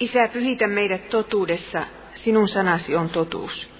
[0.00, 3.70] Isä, pyhitä meidät totuudessa, sinun sanasi on totuus.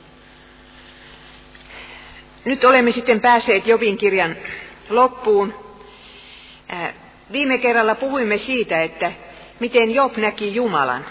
[2.45, 4.37] Nyt olemme sitten päässeet Jobin kirjan
[4.88, 5.54] loppuun.
[7.33, 9.12] Viime kerralla puhuimme siitä, että
[9.61, 11.06] miten Job näki Jumalan.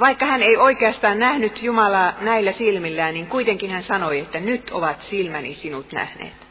[0.00, 5.02] Vaikka hän ei oikeastaan nähnyt Jumalaa näillä silmillään, niin kuitenkin hän sanoi, että nyt ovat
[5.02, 6.46] silmäni sinut nähneet.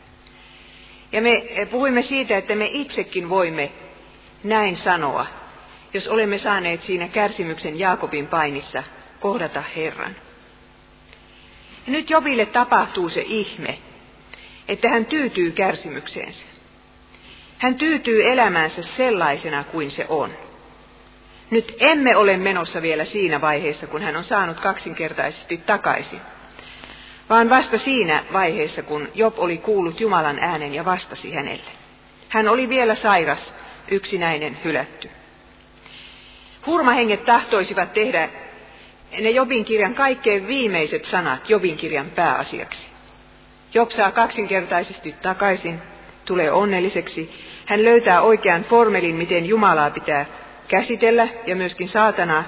[1.11, 3.71] Ja me puhuimme siitä, että me itsekin voimme
[4.43, 5.25] näin sanoa,
[5.93, 8.83] jos olemme saaneet siinä kärsimyksen Jaakobin painissa
[9.19, 10.15] kohdata Herran.
[11.87, 13.77] Ja nyt Jobille tapahtuu se ihme,
[14.67, 16.45] että hän tyytyy kärsimykseensä.
[17.57, 20.31] Hän tyytyy elämäänsä sellaisena kuin se on.
[21.49, 26.21] Nyt emme ole menossa vielä siinä vaiheessa, kun hän on saanut kaksinkertaisesti takaisin,
[27.29, 31.71] vaan vasta siinä vaiheessa, kun Job oli kuullut Jumalan äänen ja vastasi hänelle.
[32.29, 33.53] Hän oli vielä sairas,
[33.91, 35.09] yksinäinen, hylätty.
[36.65, 38.29] Hurmahenget tahtoisivat tehdä
[39.19, 42.87] ne Jobin kirjan kaikkein viimeiset sanat Jobin kirjan pääasiaksi.
[43.73, 45.81] Job saa kaksinkertaisesti takaisin,
[46.25, 47.31] tulee onnelliseksi.
[47.65, 50.25] Hän löytää oikean formelin, miten Jumalaa pitää
[50.67, 52.43] käsitellä ja myöskin saatanaa,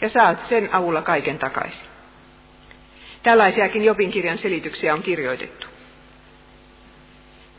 [0.00, 1.86] ja saat sen avulla kaiken takaisin.
[3.22, 5.66] Tällaisiakin Jobin kirjan selityksiä on kirjoitettu.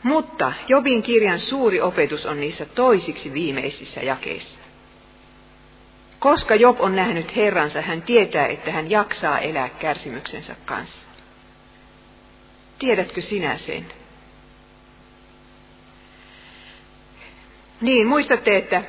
[0.02, 4.63] Mutta Jobin kirjan suuri opetus on niissä toisiksi viimeisissä jakeissa.
[6.24, 11.08] Koska Job on nähnyt Herransa, hän tietää, että hän jaksaa elää kärsimyksensä kanssa.
[12.78, 13.86] Tiedätkö sinä sen?
[17.80, 18.82] Niin, muistatte, että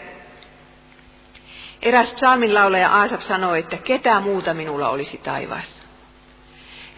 [1.82, 5.84] eräs psalminlaulaja Aasap sanoi, että ketä muuta minulla olisi taivaassa.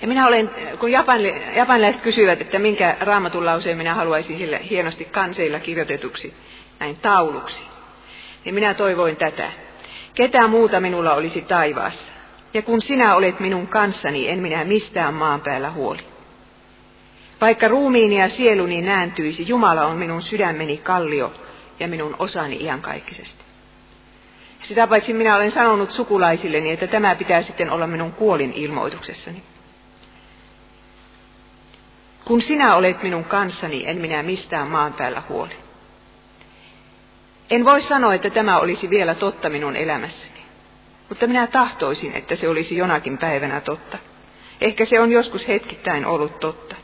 [0.01, 0.91] Ja minä olen, kun
[1.55, 6.33] japanilaiset kysyvät, että minkä raamatun lauseen minä haluaisin sille hienosti kanseilla kirjoitetuksi,
[6.79, 7.61] näin tauluksi,
[8.45, 9.66] niin minä toivoin tätä.
[10.17, 12.11] Ketä muuta minulla olisi taivaassa?
[12.53, 15.99] Ja kun sinä olet minun kanssani, en minä mistään maan päällä huoli.
[17.41, 21.33] Vaikka ruumiini ja sieluni nääntyisi, Jumala on minun sydämeni kallio
[21.79, 23.43] ja minun osani iankaikkisesti.
[24.61, 29.43] Sitä paitsi minä olen sanonut sukulaisilleni, että tämä pitää sitten olla minun kuolin ilmoituksessani.
[32.25, 35.66] Kun sinä olet minun kanssani, en minä mistään maan päällä huoli.
[37.49, 40.41] En voi sanoa, että tämä olisi vielä totta minun elämässäni,
[41.09, 43.97] mutta minä tahtoisin, että se olisi jonakin päivänä totta.
[44.61, 46.75] Ehkä se on joskus hetkittäin ollut totta.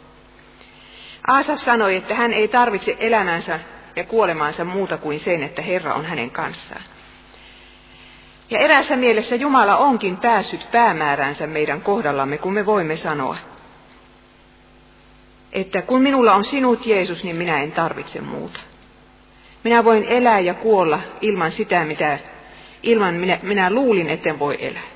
[1.27, 3.59] Aasaf sanoi, että hän ei tarvitse elämänsä
[3.95, 6.83] ja kuolemaansa muuta kuin sen, että Herra on hänen kanssaan.
[8.49, 13.37] Ja eräässä mielessä Jumala onkin päässyt päämääränsä meidän kohdallamme, kun me voimme sanoa,
[15.51, 18.59] että kun minulla on sinut Jeesus, niin minä en tarvitse muuta.
[19.63, 22.19] Minä voin elää ja kuolla ilman sitä, mitä
[22.83, 24.93] ilman minä, minä luulin, etten voi elää.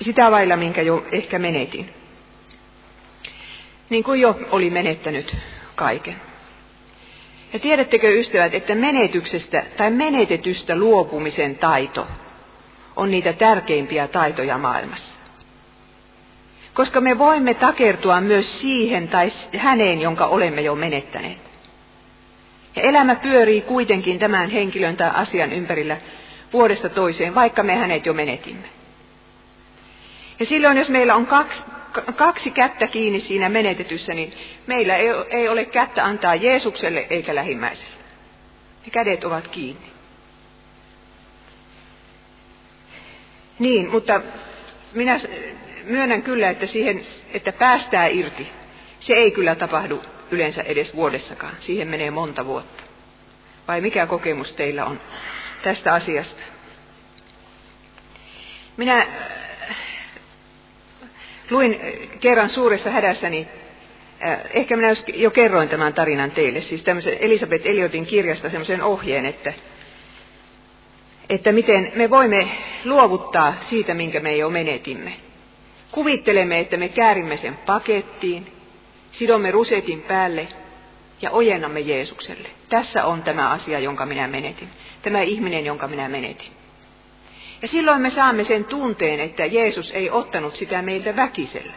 [0.00, 1.90] Sitä vailla, minkä jo ehkä menetin.
[3.90, 5.36] Niin kuin jo oli menettänyt
[5.74, 6.16] kaiken.
[7.52, 12.06] Ja tiedättekö ystävät, että menetyksestä tai menetetystä luopumisen taito
[12.96, 15.16] on niitä tärkeimpiä taitoja maailmassa.
[16.74, 21.45] Koska me voimme takertua myös siihen tai häneen, jonka olemme jo menettäneet.
[22.76, 25.96] Ja elämä pyörii kuitenkin tämän henkilön tai asian ympärillä
[26.52, 28.68] vuodesta toiseen, vaikka me hänet jo menetimme.
[30.40, 31.62] Ja silloin, jos meillä on kaksi,
[32.16, 34.32] kaksi kättä kiinni siinä menetetyssä, niin
[34.66, 37.96] meillä ei, ei ole kättä antaa Jeesukselle eikä lähimmäiselle.
[38.84, 39.86] Ne kädet ovat kiinni.
[43.58, 44.20] Niin, mutta
[44.94, 45.20] minä
[45.84, 48.48] myönnän kyllä, että siihen, että päästää irti,
[49.00, 51.54] se ei kyllä tapahdu yleensä edes vuodessakaan.
[51.60, 52.82] Siihen menee monta vuotta.
[53.68, 55.00] Vai mikä kokemus teillä on
[55.62, 56.42] tästä asiasta?
[58.76, 59.06] Minä
[61.50, 61.80] Luin
[62.20, 63.48] kerran suuressa hädässäni,
[64.28, 69.26] äh, ehkä minä jo kerroin tämän tarinan teille, siis tämmöisen Elisabeth Eliotin kirjasta semmoisen ohjeen,
[69.26, 69.52] että,
[71.30, 72.48] että miten me voimme
[72.84, 75.12] luovuttaa siitä, minkä me jo menetimme.
[75.92, 78.55] Kuvittelemme, että me käärimme sen pakettiin,
[79.18, 80.48] sidomme rusetin päälle
[81.22, 82.48] ja ojennamme Jeesukselle.
[82.68, 84.68] Tässä on tämä asia, jonka minä menetin.
[85.02, 86.52] Tämä ihminen, jonka minä menetin.
[87.62, 91.72] Ja silloin me saamme sen tunteen, että Jeesus ei ottanut sitä meiltä väkisellä.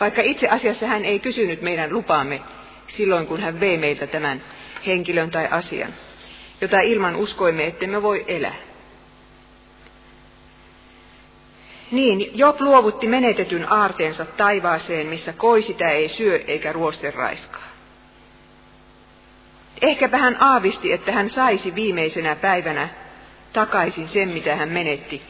[0.00, 2.40] Vaikka itse asiassa hän ei kysynyt meidän lupaamme
[2.86, 4.42] silloin, kun hän vei meiltä tämän
[4.86, 5.94] henkilön tai asian,
[6.60, 8.71] jota ilman uskoimme, että me voi elää.
[11.92, 17.68] Niin, Job luovutti menetetyn aarteensa taivaaseen, missä koi sitä ei syö eikä ruoste raiskaa.
[19.82, 22.88] Ehkäpä hän aavisti, että hän saisi viimeisenä päivänä
[23.52, 25.22] takaisin sen, mitä hän menetti,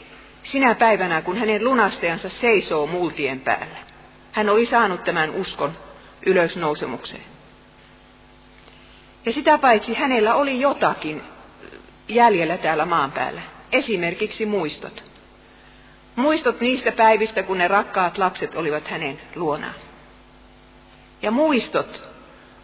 [0.42, 3.78] sinä päivänä, kun hänen lunastajansa seisoo multien päällä.
[4.32, 5.72] Hän oli saanut tämän uskon
[6.26, 7.24] ylösnousemukseen.
[9.26, 11.22] Ja sitä paitsi hänellä oli jotakin
[12.08, 13.42] jäljellä täällä maan päällä.
[13.72, 15.11] Esimerkiksi muistot.
[16.16, 19.74] Muistot niistä päivistä, kun ne rakkaat lapset olivat hänen luonaan.
[21.22, 22.10] Ja muistot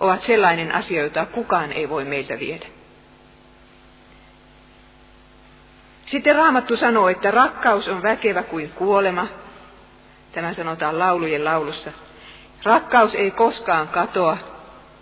[0.00, 2.66] ovat sellainen asia, jota kukaan ei voi meiltä viedä.
[6.06, 9.26] Sitten Raamattu sanoo, että rakkaus on väkevä kuin kuolema.
[10.32, 11.92] Tämä sanotaan laulujen laulussa.
[12.62, 14.38] Rakkaus ei koskaan katoa.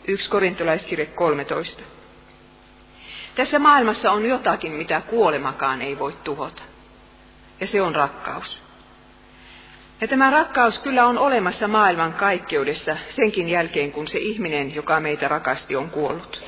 [0.09, 1.83] 1 korintolaiskirje 13.
[3.35, 6.63] Tässä maailmassa on jotakin, mitä kuolemakaan ei voi tuhota.
[7.61, 8.59] Ja se on rakkaus.
[10.01, 15.29] Ja tämä rakkaus kyllä on olemassa maailman kaikkeudessa senkin jälkeen, kun se ihminen, joka meitä
[15.29, 16.43] rakasti, on kuollut.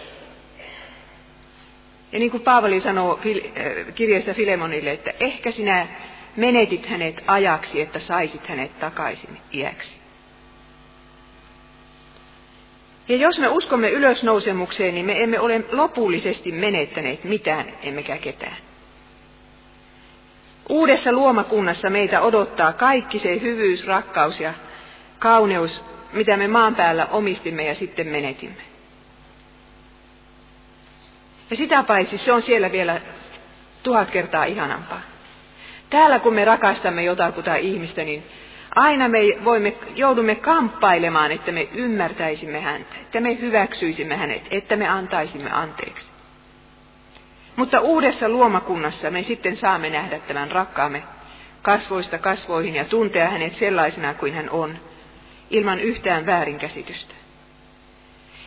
[2.12, 5.86] Ja niin kuin Paavali sanoo äh, kirjeessä Filemonille, että ehkä sinä
[6.36, 9.98] menetit hänet ajaksi, että saisit hänet takaisin iäksi.
[13.08, 18.56] Ja jos me uskomme ylösnousemukseen, niin me emme ole lopullisesti menettäneet mitään, emmekä ketään.
[20.68, 24.54] Uudessa luomakunnassa meitä odottaa kaikki se hyvyys, rakkaus ja
[25.18, 28.62] kauneus, mitä me maan päällä omistimme ja sitten menetimme.
[31.50, 33.00] Ja sitä paitsi se on siellä vielä
[33.82, 35.00] tuhat kertaa ihanampaa.
[35.90, 38.22] Täällä kun me rakastamme jotakuta ihmistä, niin
[38.74, 44.88] aina me voimme, joudumme kamppailemaan, että me ymmärtäisimme häntä, että me hyväksyisimme hänet, että me
[44.88, 46.17] antaisimme anteeksi.
[47.58, 51.02] Mutta uudessa luomakunnassa me sitten saamme nähdä tämän rakkaamme
[51.62, 54.78] kasvoista kasvoihin ja tuntea hänet sellaisena kuin hän on,
[55.50, 57.14] ilman yhtään väärinkäsitystä.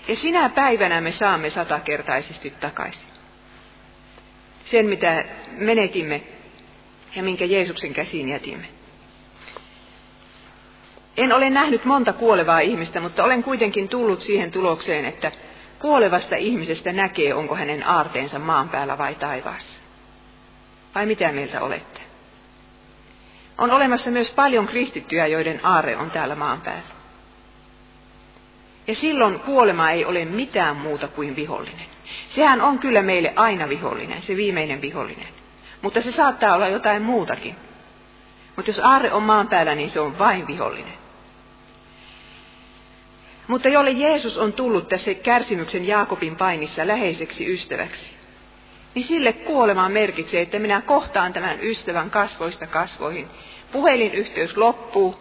[0.07, 3.07] Ja sinä päivänä me saamme satakertaisesti takaisin.
[4.65, 6.21] Sen, mitä menetimme
[7.15, 8.65] ja minkä Jeesuksen käsiin jätimme.
[11.17, 15.31] En ole nähnyt monta kuolevaa ihmistä, mutta olen kuitenkin tullut siihen tulokseen, että
[15.81, 19.81] kuolevasta ihmisestä näkee, onko hänen aarteensa maan päällä vai taivaassa.
[20.95, 22.01] Vai mitä mieltä olette?
[23.57, 27.01] On olemassa myös paljon kristittyjä, joiden aare on täällä maan päällä.
[28.87, 31.85] Ja silloin kuolema ei ole mitään muuta kuin vihollinen.
[32.29, 35.27] Sehän on kyllä meille aina vihollinen, se viimeinen vihollinen.
[35.81, 37.55] Mutta se saattaa olla jotain muutakin.
[38.55, 41.00] Mutta jos aarre on maan päällä, niin se on vain vihollinen.
[43.51, 48.05] Mutta jolle Jeesus on tullut tässä kärsimyksen Jaakobin painissa läheiseksi ystäväksi,
[48.95, 53.27] niin sille kuolema merkitsee, että minä kohtaan tämän ystävän kasvoista kasvoihin.
[53.71, 55.15] Puhelinyhteys loppuu,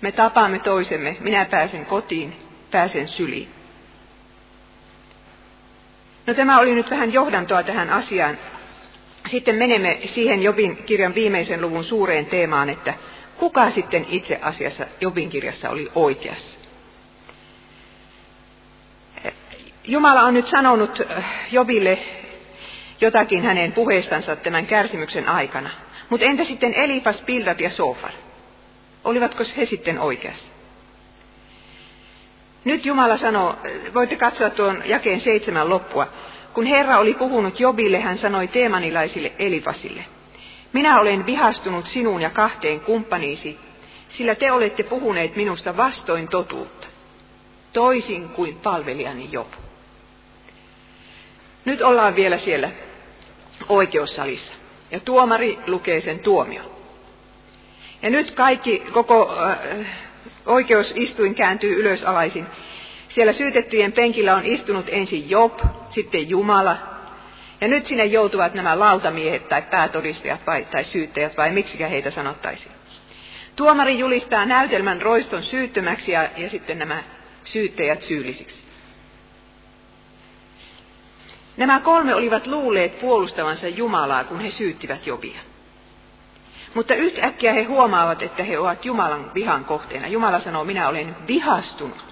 [0.00, 2.36] me tapaamme toisemme, minä pääsen kotiin,
[2.70, 3.48] pääsen syliin.
[6.26, 8.38] No tämä oli nyt vähän johdantoa tähän asiaan.
[9.28, 12.94] Sitten menemme siihen Jobin kirjan viimeisen luvun suureen teemaan, että
[13.36, 16.55] kuka sitten itse asiassa Jobin kirjassa oli oikeassa.
[19.86, 21.98] Jumala on nyt sanonut äh, Jobille
[23.00, 25.70] jotakin hänen puheestansa tämän kärsimyksen aikana.
[26.10, 28.12] Mutta entä sitten Elifas, Bildad ja Sofar?
[29.04, 30.46] Olivatko he sitten oikeassa?
[32.64, 33.56] Nyt Jumala sanoo,
[33.94, 36.06] voitte katsoa tuon jakeen seitsemän loppua.
[36.52, 40.04] Kun Herra oli puhunut Jobille, hän sanoi teemanilaisille Elifasille,
[40.72, 43.58] minä olen vihastunut sinuun ja kahteen kumppaniisi,
[44.08, 46.86] sillä te olette puhuneet minusta vastoin totuutta,
[47.72, 49.46] toisin kuin palvelijani Job.
[51.66, 52.70] Nyt ollaan vielä siellä
[53.68, 54.52] oikeussalissa.
[54.90, 56.62] Ja tuomari lukee sen tuomio.
[58.02, 59.86] Ja nyt kaikki, koko äh,
[60.46, 62.46] oikeusistuin kääntyy ylösalaisin.
[63.08, 65.58] Siellä syytettyjen penkillä on istunut ensin Job,
[65.90, 66.76] sitten Jumala.
[67.60, 72.72] Ja nyt sinne joutuvat nämä lautamiehet tai päätodistajat vai, tai syyttäjät vai miksikä heitä sanottaisiin.
[73.56, 77.02] Tuomari julistaa näytelmän roiston syyttömäksi ja, ja sitten nämä
[77.44, 78.65] syyttäjät syyllisiksi.
[81.56, 85.40] Nämä kolme olivat luulleet puolustavansa Jumalaa, kun he syyttivät Jobia.
[86.74, 90.08] Mutta yhtäkkiä he huomaavat, että he ovat Jumalan vihan kohteena.
[90.08, 92.04] Jumala sanoo, minä olen vihastunut.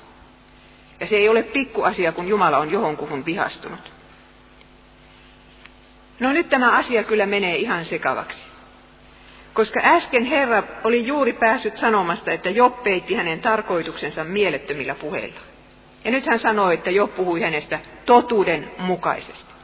[1.00, 3.92] Ja se ei ole pikkuasia, kun Jumala on johonkuhun vihastunut.
[6.20, 8.42] No nyt tämä asia kyllä menee ihan sekavaksi.
[9.54, 15.40] Koska äsken Herra oli juuri päässyt sanomasta, että Job peitti hänen tarkoituksensa mielettömillä puheilla.
[16.04, 19.54] Ja nyt hän sanoo, että Job puhui hänestä totuuden mukaisesti.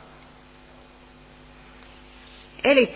[2.65, 2.93] Eli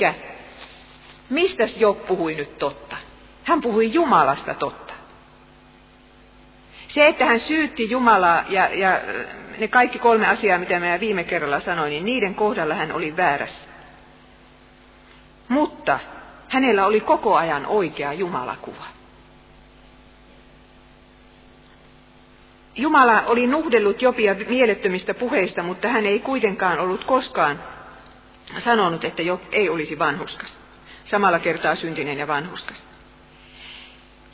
[1.31, 2.97] mistä Job puhui nyt totta?
[3.45, 4.95] Hän puhui Jumalasta totta.
[6.89, 9.01] Se, että hän syytti Jumalaa ja, ja
[9.59, 13.69] ne kaikki kolme asiaa, mitä minä viime kerralla sanoin, niin niiden kohdalla hän oli väärässä.
[15.49, 15.99] Mutta
[16.49, 18.94] hänellä oli koko ajan oikea Jumalakuva.
[22.77, 27.63] Jumala oli nuhdellut Jopia mielettömistä puheista, mutta hän ei kuitenkaan ollut koskaan
[28.59, 30.59] sanonut, että Job ei olisi vanhuskas.
[31.05, 32.85] Samalla kertaa syntinen ja vanhuskas.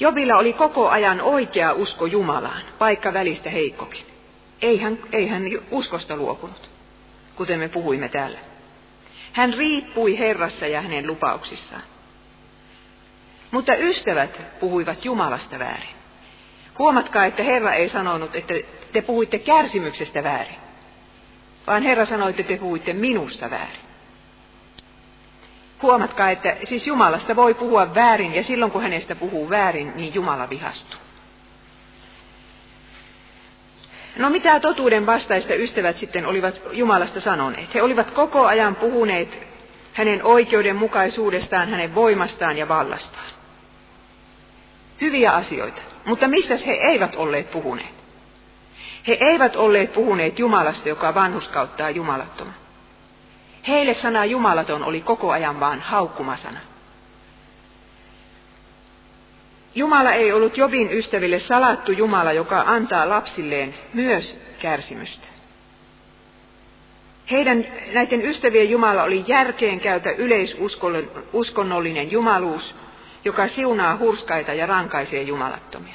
[0.00, 4.06] Jobilla oli koko ajan oikea usko Jumalaan, paikka välistä heikkokin.
[4.62, 6.70] Ei hän, ei hän uskosta luopunut,
[7.36, 8.38] kuten me puhuimme täällä.
[9.32, 11.82] Hän riippui Herrassa ja hänen lupauksissaan.
[13.50, 15.99] Mutta ystävät puhuivat Jumalasta väärin.
[16.80, 18.54] Huomatkaa, että Herra ei sanonut, että
[18.92, 20.56] te puhuitte kärsimyksestä väärin,
[21.66, 23.80] vaan Herra sanoi, että te puhuitte minusta väärin.
[25.82, 30.50] Huomatkaa, että siis Jumalasta voi puhua väärin ja silloin kun hänestä puhuu väärin, niin Jumala
[30.50, 31.00] vihastuu.
[34.16, 37.74] No mitä totuuden vastaista ystävät sitten olivat Jumalasta sanoneet?
[37.74, 39.38] He olivat koko ajan puhuneet
[39.92, 43.30] hänen oikeudenmukaisuudestaan, hänen voimastaan ja vallastaan.
[45.00, 45.89] Hyviä asioita.
[46.04, 47.94] Mutta mistä he eivät olleet puhuneet?
[49.06, 52.54] He eivät olleet puhuneet Jumalasta, joka vanhuskauttaa jumalattoman.
[53.68, 56.60] Heille sana jumalaton oli koko ajan vain haukkumasana.
[59.74, 65.26] Jumala ei ollut Jobin ystäville salattu Jumala, joka antaa lapsilleen myös kärsimystä.
[67.30, 72.74] Heidän näiden ystävien Jumala oli järkeen käytä yleisuskonnollinen jumaluus,
[73.24, 75.94] joka siunaa hurskaita ja rankaisee jumalattomia.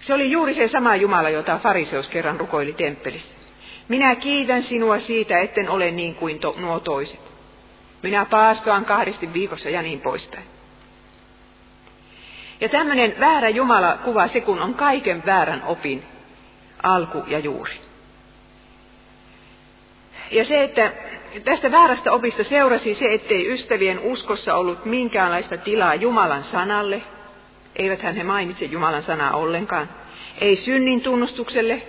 [0.00, 3.36] Se oli juuri se sama Jumala, jota fariseus kerran rukoili temppelissä.
[3.88, 7.20] Minä kiitän sinua siitä, etten ole niin kuin to, nuo toiset.
[8.02, 10.44] Minä paastoan kahdesti viikossa ja niin poispäin.
[12.60, 16.04] Ja tämmöinen väärä Jumala kuva se, kun on kaiken väärän opin
[16.82, 17.80] alku ja juuri.
[20.30, 20.92] Ja se, että
[21.44, 27.02] tästä väärästä opista seurasi se, ettei ystävien uskossa ollut minkäänlaista tilaa Jumalan sanalle,
[27.76, 29.88] eivät hän he mainitse Jumalan sanaa ollenkaan,
[30.40, 31.82] ei synnin tunnustukselle,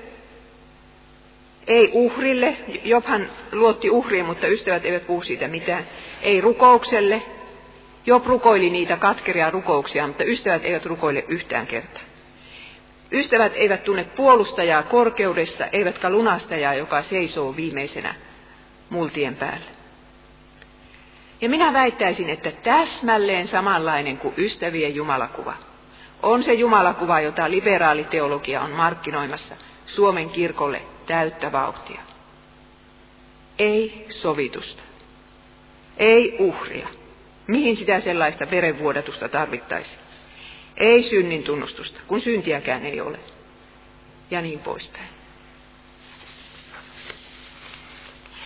[1.67, 5.87] ei uhrille, Jobhan luotti uhriin, mutta ystävät eivät puhu siitä mitään,
[6.21, 7.21] ei rukoukselle,
[8.05, 12.01] Job rukoili niitä katkeria rukouksia, mutta ystävät eivät rukoile yhtään kertaa.
[13.11, 18.15] Ystävät eivät tunne puolustajaa korkeudessa, eivätkä lunastajaa, joka seisoo viimeisenä
[18.89, 19.77] multien päällä.
[21.41, 25.53] Ja minä väittäisin, että täsmälleen samanlainen kuin ystävien jumalakuva
[26.23, 32.01] on se jumalakuva, jota liberaaliteologia on markkinoimassa Suomen kirkolle täyttä vauhtia.
[33.59, 34.83] Ei sovitusta.
[35.97, 36.87] Ei uhria.
[37.47, 39.99] Mihin sitä sellaista verenvuodatusta tarvittaisiin?
[40.77, 43.19] Ei synnin tunnustusta, kun syntiäkään ei ole.
[44.31, 45.16] Ja niin poispäin.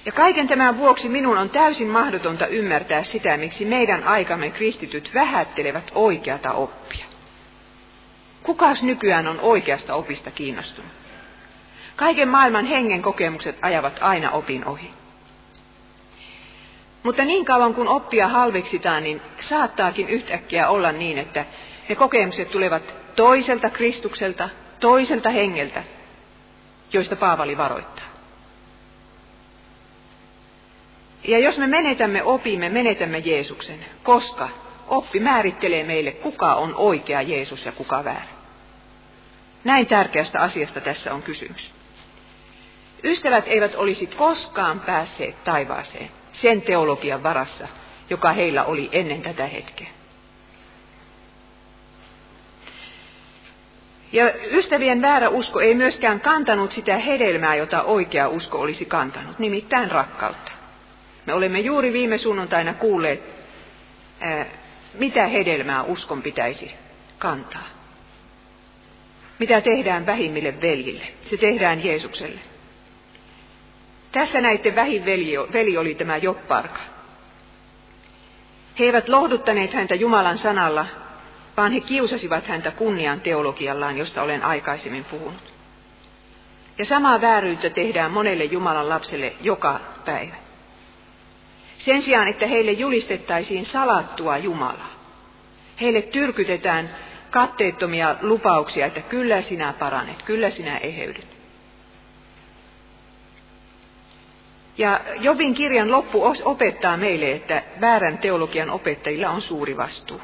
[0.05, 5.91] Ja kaiken tämän vuoksi minun on täysin mahdotonta ymmärtää sitä, miksi meidän aikamme kristityt vähättelevät
[5.95, 7.05] oikeata oppia.
[8.43, 10.91] Kukas nykyään on oikeasta opista kiinnostunut?
[11.95, 14.91] Kaiken maailman hengen kokemukset ajavat aina opin ohi.
[17.03, 21.45] Mutta niin kauan kun oppia halveksitaan, niin saattaakin yhtäkkiä olla niin, että
[21.89, 25.83] ne kokemukset tulevat toiselta Kristukselta, toiselta hengeltä,
[26.93, 28.10] joista Paavali varoittaa.
[31.23, 34.49] Ja jos me menetämme opimme, menetämme Jeesuksen, koska
[34.87, 38.41] oppi määrittelee meille, kuka on oikea Jeesus ja kuka väärä.
[39.63, 41.71] Näin tärkeästä asiasta tässä on kysymys.
[43.03, 47.67] Ystävät eivät olisi koskaan päässeet taivaaseen sen teologian varassa,
[48.09, 49.87] joka heillä oli ennen tätä hetkeä.
[54.11, 59.91] Ja ystävien väärä usko ei myöskään kantanut sitä hedelmää, jota oikea usko olisi kantanut, nimittäin
[59.91, 60.60] rakkautta.
[61.25, 63.23] Me olemme juuri viime sunnuntaina kuulleet,
[64.93, 66.71] mitä hedelmää uskon pitäisi
[67.19, 67.67] kantaa.
[69.39, 71.07] Mitä tehdään vähimmille veljille?
[71.25, 72.39] Se tehdään Jeesukselle.
[74.11, 76.79] Tässä näiden vähin veli, veli oli tämä Jopparka.
[78.79, 80.85] He eivät lohduttaneet häntä Jumalan sanalla,
[81.57, 85.53] vaan he kiusasivat häntä kunnian teologiallaan, josta olen aikaisemmin puhunut.
[86.77, 90.35] Ja samaa vääryyttä tehdään monelle Jumalan lapselle joka päivä.
[91.85, 94.93] Sen sijaan, että heille julistettaisiin salattua Jumalaa,
[95.81, 96.89] heille tyrkytetään
[97.31, 101.27] katteettomia lupauksia, että kyllä sinä paranet, kyllä sinä eheydyt.
[104.77, 110.21] Ja Jobin kirjan loppu opettaa meille, että väärän teologian opettajilla on suuri vastuu.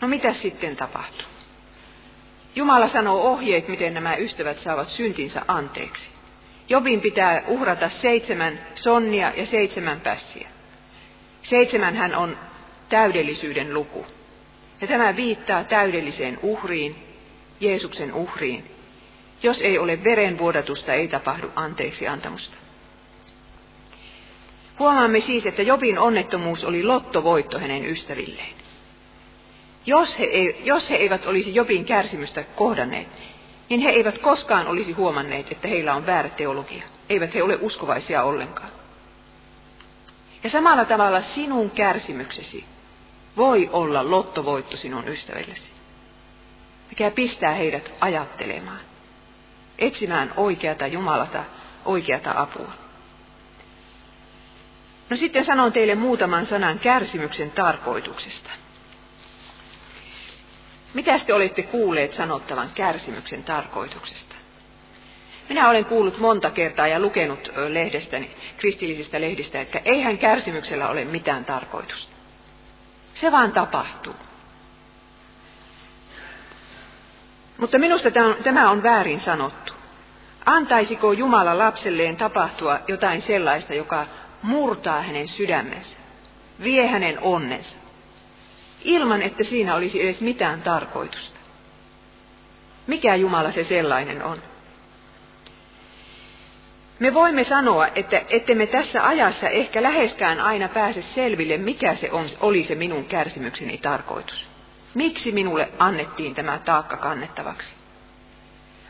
[0.00, 1.26] No mitä sitten tapahtuu?
[2.54, 6.19] Jumala sanoo ohjeet, miten nämä ystävät saavat syntinsä anteeksi.
[6.70, 10.48] Jobin pitää uhrata seitsemän sonnia ja seitsemän pässiä.
[11.42, 12.38] Seitsemän hän on
[12.88, 14.06] täydellisyyden luku.
[14.80, 16.96] Ja tämä viittaa täydelliseen uhriin,
[17.60, 18.64] Jeesuksen uhriin.
[19.42, 22.56] Jos ei ole verenvuodatusta, ei tapahdu anteeksi antamusta.
[24.78, 28.54] Huomaamme siis, että Jobin onnettomuus oli lottovoitto hänen ystävilleen.
[29.86, 30.26] Jos he,
[30.64, 33.08] jos he eivät olisi Jobin kärsimystä kohdanneet,
[33.70, 36.82] niin he eivät koskaan olisi huomanneet, että heillä on väärä teologia.
[37.08, 38.70] Eivät he ole uskovaisia ollenkaan.
[40.44, 42.64] Ja samalla tavalla sinun kärsimyksesi
[43.36, 45.70] voi olla lottovoitto sinun ystävillesi,
[46.88, 48.80] mikä pistää heidät ajattelemaan,
[49.78, 51.44] etsimään oikeata Jumalata,
[51.84, 52.72] oikeata apua.
[55.10, 58.50] No sitten sanon teille muutaman sanan kärsimyksen tarkoituksesta.
[60.94, 64.34] Mitä te olette kuulleet sanottavan kärsimyksen tarkoituksesta?
[65.48, 71.44] Minä olen kuullut monta kertaa ja lukenut lehdestäni, kristillisistä lehdistä, että eihän kärsimyksellä ole mitään
[71.44, 72.16] tarkoitusta.
[73.14, 74.14] Se vaan tapahtuu.
[77.58, 78.10] Mutta minusta
[78.44, 79.72] tämä on väärin sanottu.
[80.46, 84.06] Antaisiko Jumala lapselleen tapahtua jotain sellaista, joka
[84.42, 85.96] murtaa hänen sydämensä,
[86.62, 87.76] vie hänen onnensa,
[88.84, 91.40] ilman että siinä olisi edes mitään tarkoitusta?
[92.86, 94.42] Mikä Jumala se sellainen on?
[96.98, 102.26] Me voimme sanoa, että ettemme tässä ajassa ehkä läheskään aina pääse selville, mikä se on,
[102.40, 104.46] oli se minun kärsimykseni tarkoitus.
[104.94, 107.74] Miksi minulle annettiin tämä taakka kannettavaksi?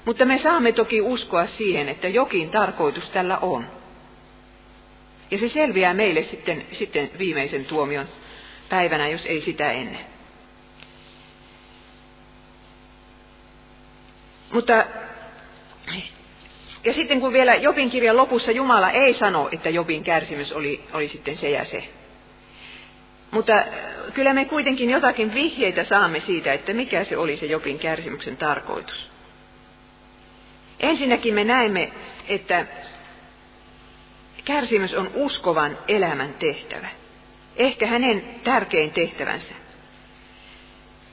[0.05, 3.67] Mutta me saamme toki uskoa siihen, että jokin tarkoitus tällä on.
[5.31, 8.07] Ja se selviää meille sitten, sitten viimeisen tuomion
[8.71, 10.05] päivänä, jos ei sitä ennen.
[14.53, 14.85] Mutta
[16.85, 21.09] ja sitten kun vielä Jobin kirjan lopussa Jumala ei sano, että Jobin kärsimys oli, oli
[21.09, 21.85] sitten se ja se.
[23.31, 23.53] Mutta
[24.15, 29.11] kyllä me kuitenkin jotakin vihjeitä saamme siitä, että mikä se oli se Jobin kärsimyksen tarkoitus.
[30.81, 31.93] Ensinnäkin me näemme,
[32.29, 32.67] että
[34.45, 37.00] kärsimys on uskovan elämän tehtävä.
[37.57, 39.55] Ehkä hänen tärkein tehtävänsä.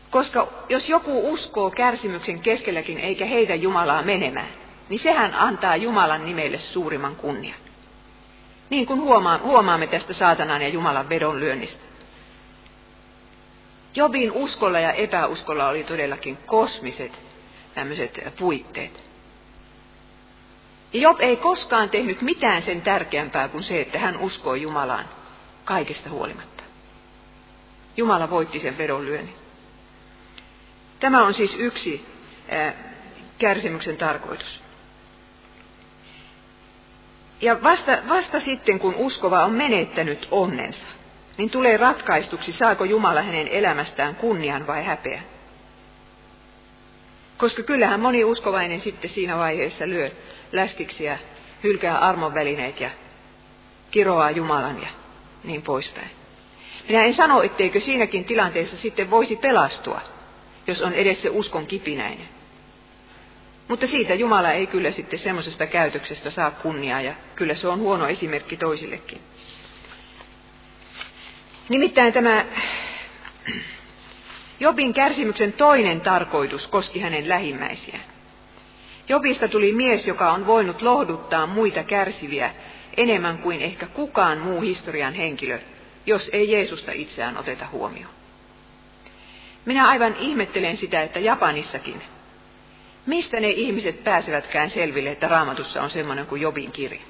[0.10, 4.50] Koska jos joku uskoo kärsimyksen keskelläkin eikä heitä Jumalaa menemään,
[4.89, 7.60] niin sehän antaa Jumalan nimelle suurimman kunnian.
[8.69, 9.02] Niin kuin
[9.43, 11.84] huomaamme tästä saatanan ja Jumalan vedonlyönnistä.
[13.95, 17.12] Jobin uskolla ja epäuskolla oli todellakin kosmiset
[17.76, 19.08] tämmöiset puitteet.
[20.93, 25.06] Job ei koskaan tehnyt mitään sen tärkeämpää kuin se, että hän uskoi Jumalaan
[25.68, 26.64] kaikesta huolimatta.
[27.98, 29.36] Jumala voitti sen vedonlyönnin.
[31.00, 32.06] Tämä on siis yksi
[33.40, 34.62] kärsimyksen tarkoitus.
[37.42, 40.86] Ja vasta, vasta sitten, kun uskova on menettänyt onnensa,
[41.38, 45.22] niin tulee ratkaistuksi, saako Jumala hänen elämästään kunnian vai häpeä.
[47.38, 50.12] Koska kyllähän moni uskovainen sitten siinä vaiheessa lyö
[50.52, 51.18] läskiksi ja
[51.64, 52.90] hylkää armonvälineet ja
[53.92, 54.88] kiroaa Jumalan ja
[55.48, 56.10] niin poispäin.
[56.90, 60.02] Minä en sano, etteikö siinäkin tilanteessa sitten voisi pelastua,
[60.68, 62.28] jos on edessä uskon kipinäinen.
[63.68, 68.08] Mutta siitä Jumala ei kyllä sitten semmoisesta käytöksestä saa kunniaa ja kyllä se on huono
[68.08, 69.22] esimerkki toisillekin.
[71.70, 72.46] Nimittäin tämä
[74.60, 78.04] Jobin kärsimyksen toinen tarkoitus koski hänen lähimmäisiään.
[79.10, 82.52] Jobista tuli mies, joka on voinut lohduttaa muita kärsiviä
[82.98, 85.60] enemmän kuin ehkä kukaan muu historian henkilö,
[86.06, 88.14] jos ei Jeesusta itseään oteta huomioon.
[89.66, 92.02] Minä aivan ihmettelen sitä, että Japanissakin
[93.06, 97.02] Mistä ne ihmiset pääsevätkään selville, että raamatussa on semmoinen kuin Jobin kirja?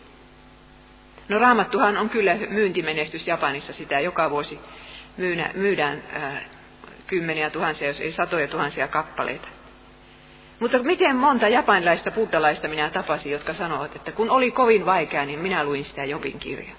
[1.30, 4.60] No raamattuhan on kyllä myyntimenestys Japanissa, sitä joka vuosi
[5.18, 6.42] myydä, myydään ää,
[7.08, 9.48] kymmeniä tuhansia, jos ei satoja tuhansia kappaleita.
[10.60, 15.40] Mutta miten monta japanilaista buddalaista minä tapasin, jotka sanovat, että kun oli kovin vaikea, niin
[15.40, 16.76] minä luin sitä Jobin kirjaa.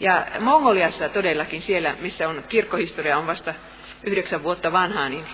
[0.00, 3.54] Ja Mongoliassa todellakin siellä, missä on kirkkohistoria on vasta
[4.04, 5.24] yhdeksän vuotta vanhaa, niin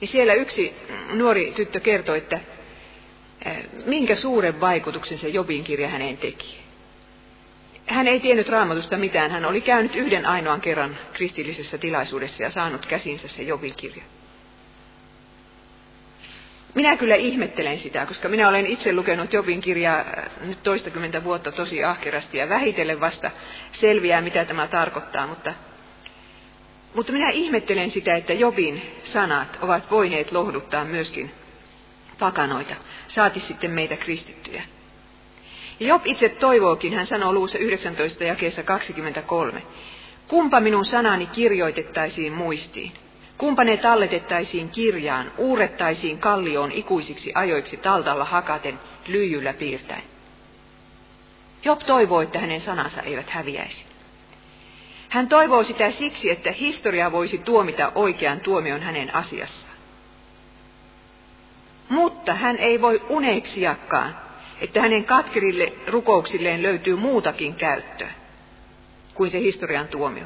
[0.00, 0.74] niin siellä yksi
[1.12, 2.40] nuori tyttö kertoi, että
[3.86, 6.58] minkä suuren vaikutuksen se Jobin kirja häneen teki.
[7.86, 9.30] Hän ei tiennyt raamatusta mitään.
[9.30, 14.02] Hän oli käynyt yhden ainoan kerran kristillisessä tilaisuudessa ja saanut käsinsä se Jobin kirja.
[16.76, 20.04] Minä kyllä ihmettelen sitä, koska minä olen itse lukenut Jobin kirjaa
[20.40, 23.30] nyt toistakymmentä vuotta tosi ahkerasti ja vähitellen vasta
[23.72, 25.54] selviää, mitä tämä tarkoittaa, mutta
[26.94, 31.30] mutta minä ihmettelen sitä, että Jobin sanat ovat voineet lohduttaa myöskin
[32.18, 32.74] pakanoita,
[33.08, 34.62] saati sitten meitä kristittyjä.
[35.80, 39.62] Ja Job itse toivookin, hän sanoo luussa 19 jakeessa 23.
[40.28, 42.92] Kumpa minun sanani kirjoitettaisiin muistiin?
[43.38, 50.02] Kumpa ne talletettaisiin kirjaan, uurettaisiin kallioon ikuisiksi ajoiksi taltalla hakaten, lyijyllä piirtäen?
[51.64, 53.86] Job toivoo, että hänen sanansa eivät häviäisi.
[55.08, 59.76] Hän toivoo sitä siksi, että historia voisi tuomita oikean tuomion hänen asiassaan.
[61.88, 64.16] Mutta hän ei voi uneksiakaan,
[64.60, 68.10] että hänen katkerille rukouksilleen löytyy muutakin käyttöä
[69.14, 70.24] kuin se historian tuomio.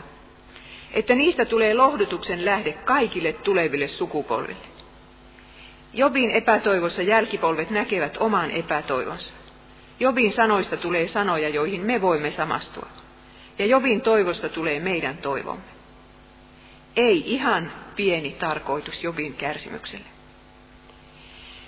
[0.93, 4.71] Että niistä tulee lohdutuksen lähde kaikille tuleville sukupolville.
[5.95, 9.33] Jobin epätoivossa jälkipolvet näkevät oman epätoivonsa.
[10.01, 12.87] Jobin sanoista tulee sanoja, joihin me voimme samastua.
[13.59, 15.65] Ja Jobin toivosta tulee meidän toivomme.
[16.97, 20.05] Ei ihan pieni tarkoitus Jobin kärsimykselle.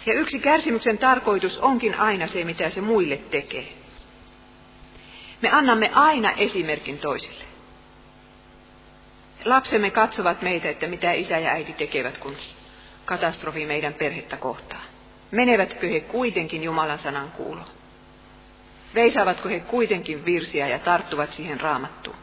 [0.07, 3.69] Ja yksi kärsimyksen tarkoitus onkin aina se, mitä se muille tekee.
[5.43, 7.52] Me annamme aina esimerkin toisille.
[9.45, 12.37] Lapsemme katsovat meitä, että mitä isä ja äiti tekevät, kun
[13.05, 14.83] katastrofi meidän perhettä kohtaa.
[15.31, 17.67] Menevätkö he kuitenkin Jumalan sanan kuuloon?
[18.95, 22.17] Veisaavatko he kuitenkin virsiä ja tarttuvat siihen raamattuun?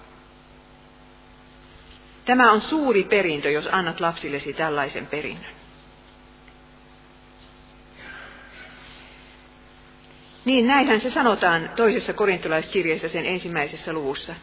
[2.26, 5.52] Tämä on suuri perintö, jos annat lapsillesi tällaisen perinnön.
[10.46, 14.36] Niin näinhän se sanotaan toisessa korintolaiskirjeessä sen ensimmäisessä luvussa.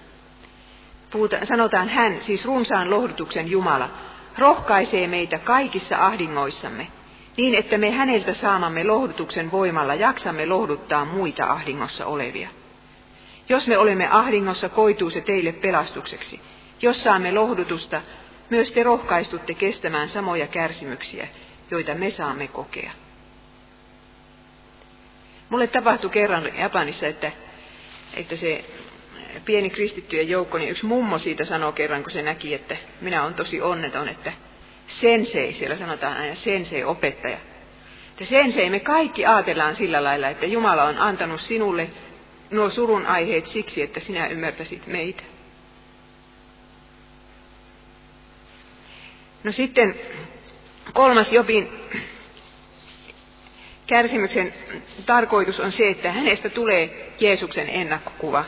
[1.17, 3.91] Puhuta, sanotaan hän, siis runsaan lohdutuksen Jumala,
[4.39, 6.87] rohkaisee meitä kaikissa ahdingoissamme,
[7.37, 12.49] niin että me häneltä saamamme lohdutuksen voimalla jaksamme lohduttaa muita ahdingossa olevia.
[13.49, 16.41] Jos me olemme ahdingossa, koituu se teille pelastukseksi.
[16.83, 18.03] Jos saamme lohdutusta,
[18.51, 21.29] myös te rohkaistutte kestämään samoja kärsimyksiä,
[21.71, 22.93] joita me saamme kokea.
[25.49, 27.33] Mulle tapahtui kerran Japanissa, että,
[28.15, 28.65] että se
[29.45, 33.35] pieni kristittyjen joukko, niin yksi mummo siitä sanoi kerran, kun se näki, että minä olen
[33.35, 34.33] tosi onneton, että
[34.89, 37.39] sensei, siellä sanotaan aina sensei, opettaja.
[38.11, 41.89] Että sensei, me kaikki ajatellaan sillä lailla, että Jumala on antanut sinulle
[42.51, 45.23] nuo surun aiheet siksi, että sinä ymmärtäisit meitä.
[49.45, 49.95] No sitten
[50.93, 51.73] kolmas Jobin
[53.87, 54.55] kärsimyksen
[55.07, 58.45] tarkoitus on se, että hänestä tulee Jeesuksen ennakkokuva.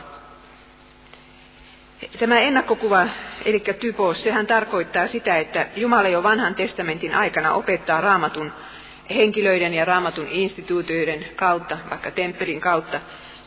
[2.19, 3.07] Tämä ennakkokuva,
[3.45, 8.51] eli typos, sehän tarkoittaa sitä, että Jumala jo vanhan testamentin aikana opettaa raamatun
[9.09, 12.99] henkilöiden ja raamatun instituutioiden kautta, vaikka temppelin kautta,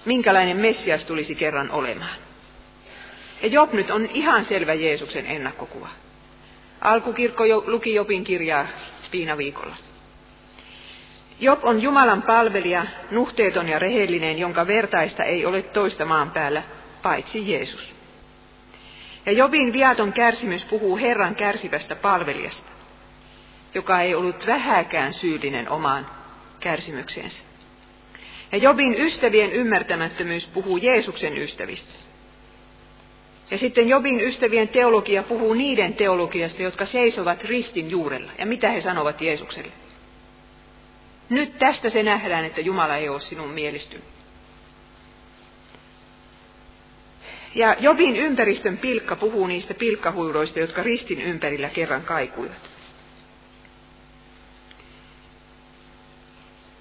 [0.05, 2.17] minkälainen Messias tulisi kerran olemaan.
[3.43, 5.89] Ja Job nyt on ihan selvä Jeesuksen ennakkokuva.
[6.81, 8.67] Alkukirkko jo, luki Jobin kirjaa
[9.37, 9.77] viikolla.
[11.41, 16.63] Job on Jumalan palvelija, nuhteeton ja rehellinen, jonka vertaista ei ole toista maan päällä,
[17.03, 18.02] paitsi Jeesus.
[19.27, 22.71] Ja Jobin viaton kärsimys puhuu Herran kärsivästä palvelijasta,
[23.75, 26.07] joka ei ollut vähäkään syyllinen omaan
[26.61, 27.43] kärsimykseensä.
[28.53, 31.93] Ja Jobin ystävien ymmärtämättömyys puhuu Jeesuksen ystävistä.
[33.51, 38.33] Ja sitten Jobin ystävien teologia puhuu niiden teologiasta, jotka seisovat ristin juurella.
[38.39, 39.73] Ja mitä he sanovat Jeesukselle?
[41.29, 44.12] Nyt tästä se nähdään, että Jumala ei ole sinun mielistynyt.
[47.55, 52.71] Ja Jobin ympäristön pilkka puhuu niistä pilkkahuiroista, jotka ristin ympärillä kerran kaikuivat.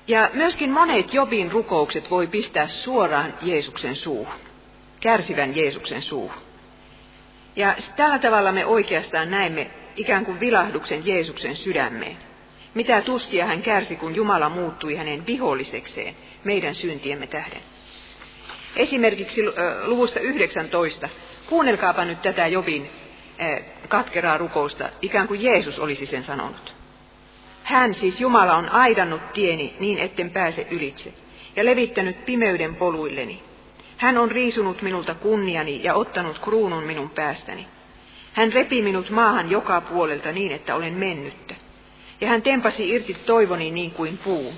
[0.08, 4.40] Ja myöskin monet Jobin rukoukset voi pistää suoraan Jeesuksen suuhun,
[5.00, 6.42] kärsivän Jeesuksen suuhun.
[7.56, 12.18] Ja tällä tavalla me oikeastaan näemme ikään kuin vilahduksen Jeesuksen sydämeen.
[12.74, 17.62] Mitä tuskia hän kärsi, kun Jumala muuttui hänen vihollisekseen meidän syntiemme tähden.
[18.76, 19.42] Esimerkiksi
[19.86, 21.10] luvusta 19.
[21.50, 22.90] Kuunnelkaapa nyt tätä Jobin
[23.88, 26.74] katkeraa rukousta, ikään kuin Jeesus olisi sen sanonut.
[27.64, 31.14] Hän siis Jumala on aidannut tieni niin etten pääse ylitse
[31.56, 33.44] ja levittänyt pimeyden poluilleni.
[33.98, 37.68] Hän on riisunut minulta kunniani ja ottanut kruunun minun päästäni.
[38.34, 41.56] Hän repi minut maahan joka puolelta niin, että olen mennyttä
[42.22, 44.54] ja hän tempasi irti toivoni niin kuin puu.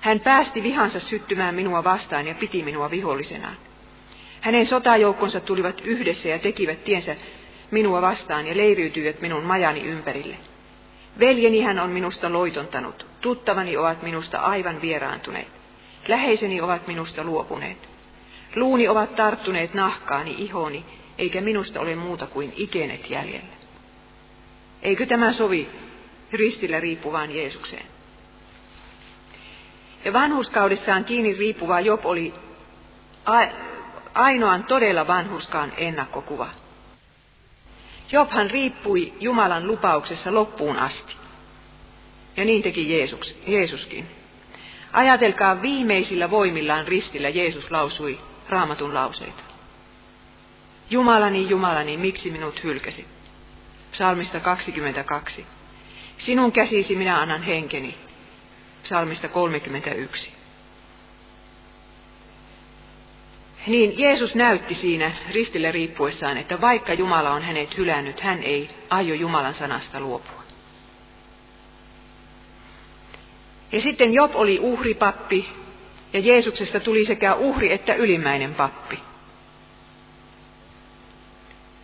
[0.00, 3.56] Hän päästi vihansa syttymään minua vastaan ja piti minua vihollisenaan.
[4.40, 7.16] Hänen sotajoukkonsa tulivat yhdessä ja tekivät tiensä
[7.70, 10.36] minua vastaan ja leiriytyivät minun majani ympärille.
[11.18, 15.48] Veljeni hän on minusta loitontanut, tuttavani ovat minusta aivan vieraantuneet,
[16.08, 17.88] läheiseni ovat minusta luopuneet.
[18.56, 20.84] Luuni ovat tarttuneet nahkaani, ihoni,
[21.18, 23.54] eikä minusta ole muuta kuin ikenet jäljellä.
[24.82, 25.68] Eikö tämä sovi
[26.32, 27.89] ristillä riippuvaan Jeesukseen.
[30.12, 32.34] Vanhuskaudessaan kiinni riippuva Job oli
[34.14, 36.48] ainoan todella vanhurskaan ennakkokuva.
[38.12, 41.16] Jobhan riippui Jumalan lupauksessa loppuun asti.
[42.36, 44.06] Ja niin teki Jeesus, Jeesuskin.
[44.92, 49.42] Ajatelkaa viimeisillä voimillaan ristillä Jeesus lausui raamatun lauseita.
[50.90, 53.06] Jumalani, Jumalani, miksi minut hylkäsit?
[53.92, 55.46] Psalmista 22.
[56.18, 58.09] Sinun käsisi minä annan henkeni.
[58.82, 60.32] Psalmista 31.
[63.66, 69.14] Niin Jeesus näytti siinä ristille riippuessaan, että vaikka Jumala on hänet hylännyt, hän ei aio
[69.14, 70.42] Jumalan sanasta luopua.
[73.72, 75.48] Ja sitten Job oli uhripappi,
[76.12, 78.98] ja Jeesuksesta tuli sekä uhri että ylimmäinen pappi.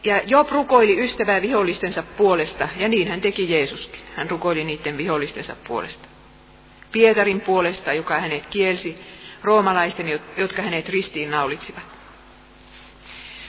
[0.05, 4.01] Ja Job rukoili ystävää vihollistensa puolesta, ja niin hän teki Jeesuskin.
[4.17, 6.09] Hän rukoili niiden vihollistensa puolesta.
[6.97, 8.99] Pietarin puolesta, joka hänet kielsi,
[9.43, 11.83] roomalaisten, jotka hänet ristiin naulitsivat.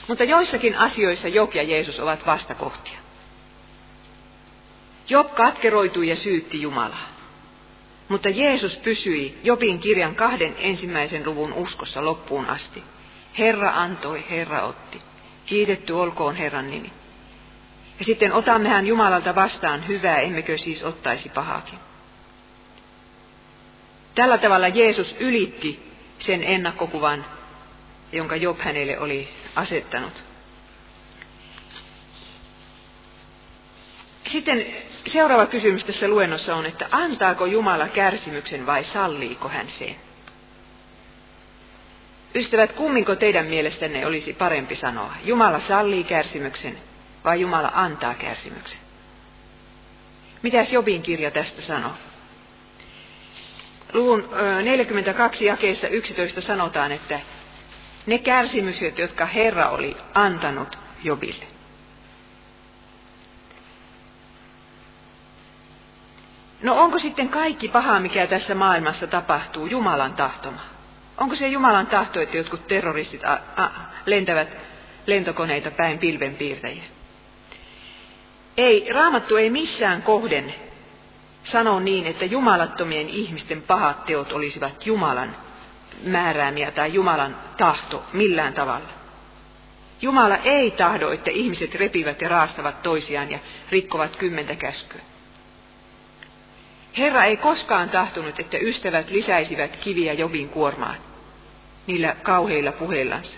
[0.07, 2.99] Mutta joissakin asioissa Job ja Jeesus ovat vastakohtia.
[5.09, 7.07] Job katkeroitui ja syytti Jumalaa.
[8.07, 12.83] Mutta Jeesus pysyi Jobin kirjan kahden ensimmäisen luvun uskossa loppuun asti.
[13.37, 15.01] Herra antoi, Herra otti.
[15.45, 16.91] Kiitetty olkoon Herran nimi.
[17.99, 21.86] Ja sitten otammehan Jumalalta vastaan hyvää, emmekö siis ottaisi pahaakin.
[24.17, 27.25] Tällä tavalla Jeesus ylitti sen ennakkokuvan,
[28.11, 30.23] jonka Job hänelle oli asettanut.
[34.27, 34.65] Sitten
[35.07, 39.95] seuraava kysymys tässä luennossa on, että antaako Jumala kärsimyksen vai salliiko hän sen?
[42.35, 45.13] Ystävät, kumminko teidän mielestänne olisi parempi sanoa?
[45.23, 46.77] Jumala sallii kärsimyksen
[47.23, 48.79] vai Jumala antaa kärsimyksen?
[50.41, 51.93] Mitäs Jobin kirja tästä sanoo?
[53.93, 54.29] Luvun
[54.63, 57.19] 42 jakeessa 11 sanotaan, että
[58.05, 61.45] ne kärsimykset, jotka Herra oli antanut Jobille.
[66.61, 70.61] No onko sitten kaikki paha, mikä tässä maailmassa tapahtuu, Jumalan tahtoma?
[71.17, 73.71] Onko se Jumalan tahto, että jotkut terroristit a- a-
[74.05, 74.57] lentävät
[75.05, 76.83] lentokoneita päin pilvenpiirtäjiä?
[78.57, 80.53] Ei, raamattu ei missään kohden
[81.51, 85.35] sano niin, että jumalattomien ihmisten pahat teot olisivat Jumalan
[86.03, 88.89] määräämiä tai Jumalan tahto millään tavalla.
[90.01, 95.01] Jumala ei tahdo, että ihmiset repivät ja raastavat toisiaan ja rikkovat kymmentä käskyä.
[96.97, 100.97] Herra ei koskaan tahtonut, että ystävät lisäisivät kiviä Jobin kuormaan
[101.87, 103.37] niillä kauheilla puheillansa.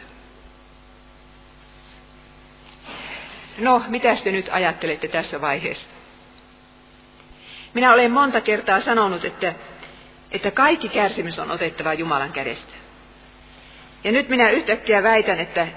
[3.58, 5.99] No, mitä te nyt ajattelette tässä vaiheessa?
[7.74, 9.54] Minä olen monta kertaa sanonut, että,
[10.32, 12.74] että kaikki kärsimys on otettava Jumalan kädestä.
[14.04, 15.68] Ja nyt minä yhtäkkiä väitän, että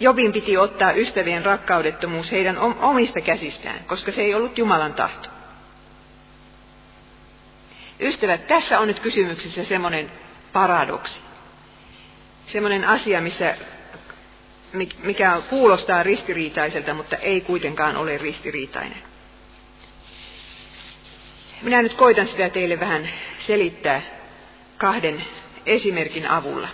[0.00, 5.28] Jobin piti ottaa ystävien rakkaudettomuus heidän omista käsistään, koska se ei ollut Jumalan tahto.
[8.00, 10.12] Ystävät, tässä on nyt kysymyksessä semmoinen
[10.52, 11.20] paradoksi.
[12.46, 13.56] Semmoinen asia, missä,
[15.02, 19.09] mikä kuulostaa ristiriitaiselta, mutta ei kuitenkaan ole ristiriitainen.
[21.62, 23.08] Minä nyt koitan sitä teille vähän
[23.46, 24.02] selittää
[24.78, 25.24] kahden
[25.66, 26.68] esimerkin avulla.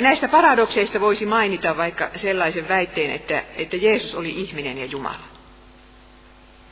[0.00, 5.24] Näistä paradokseista voisi mainita vaikka sellaisen väitteen, että, että Jeesus oli ihminen ja Jumala.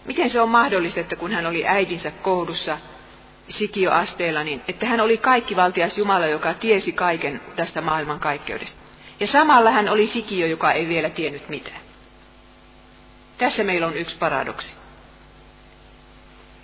[0.04, 2.78] Miten se on mahdollista, että kun hän oli äitinsä kohdussa
[3.48, 8.78] sikioasteella, niin että hän oli kaikkivaltias Jumala, joka tiesi kaiken tästä maailman kaikkeudesta.
[9.20, 11.83] Ja samalla hän oli sikio, joka ei vielä tiennyt mitään.
[13.38, 14.72] Tässä meillä on yksi paradoksi.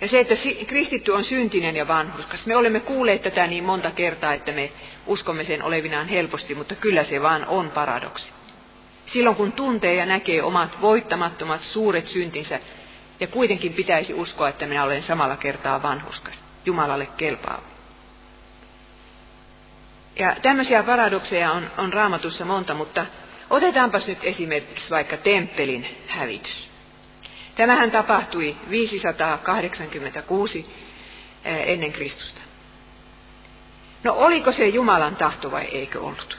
[0.01, 0.35] Ja se, että
[0.67, 2.45] kristitty on syntinen ja vanhurskas.
[2.45, 4.71] Me olemme kuulleet tätä niin monta kertaa, että me
[5.07, 8.31] uskomme sen olevinaan helposti, mutta kyllä se vaan on paradoksi.
[9.05, 12.59] Silloin kun tuntee ja näkee omat voittamattomat suuret syntinsä,
[13.19, 17.63] ja kuitenkin pitäisi uskoa, että minä olen samalla kertaa vanhuskas, Jumalalle kelpaava.
[20.19, 23.05] Ja tämmöisiä paradokseja on, on raamatussa monta, mutta
[23.51, 26.69] otetaanpas nyt esimerkiksi vaikka temppelin hävitys.
[27.55, 30.65] Tämähän tapahtui 586
[31.45, 32.41] eh, ennen Kristusta.
[34.03, 36.37] No oliko se Jumalan tahto vai eikö ollut?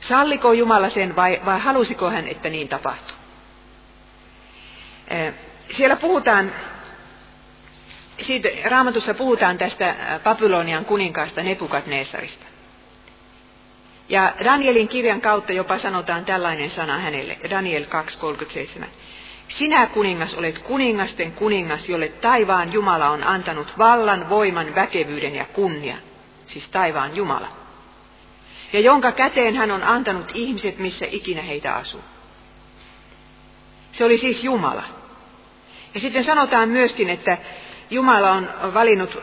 [0.00, 3.16] Salliko Jumala sen vai, vai halusiko hän, että niin tapahtuu?
[5.08, 5.34] Eh,
[5.76, 6.52] siellä puhutaan,
[8.20, 12.53] siitä, raamatussa puhutaan tästä eh, Babylonian kuninkaasta Nebukadnesarista.
[14.08, 17.84] Ja Danielin kirjan kautta jopa sanotaan tällainen sana hänelle, Daniel
[18.80, 18.86] 2.37.
[19.48, 25.98] Sinä kuningas olet kuningasten kuningas, jolle taivaan Jumala on antanut vallan, voiman, väkevyyden ja kunnian.
[26.46, 27.48] Siis taivaan Jumala.
[28.72, 32.00] Ja jonka käteen hän on antanut ihmiset, missä ikinä heitä asuu.
[33.92, 34.82] Se oli siis Jumala.
[35.94, 37.38] Ja sitten sanotaan myöskin, että
[37.90, 39.18] Jumala on valinnut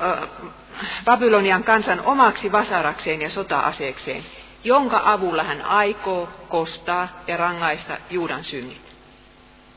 [1.05, 4.23] Babylonian kansan omaksi vasarakseen ja sota-aseekseen,
[4.63, 8.81] jonka avulla hän aikoo kostaa ja rangaista Juudan synnit.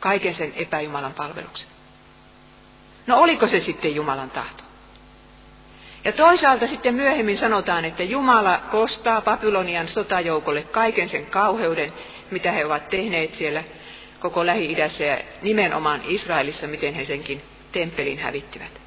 [0.00, 1.68] Kaiken sen epäjumalan palveluksen.
[3.06, 4.64] No oliko se sitten Jumalan tahto?
[6.04, 11.92] Ja toisaalta sitten myöhemmin sanotaan, että Jumala kostaa Babylonian sotajoukolle kaiken sen kauheuden,
[12.30, 13.64] mitä he ovat tehneet siellä
[14.20, 17.42] koko Lähi-idässä ja nimenomaan Israelissa, miten he senkin
[17.72, 18.80] temppelin hävittivät.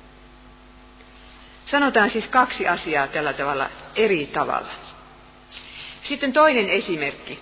[1.65, 4.86] Sanotaan siis kaksi asiaa tällä tavalla eri tavalla.
[6.03, 7.39] Sitten toinen esimerkki,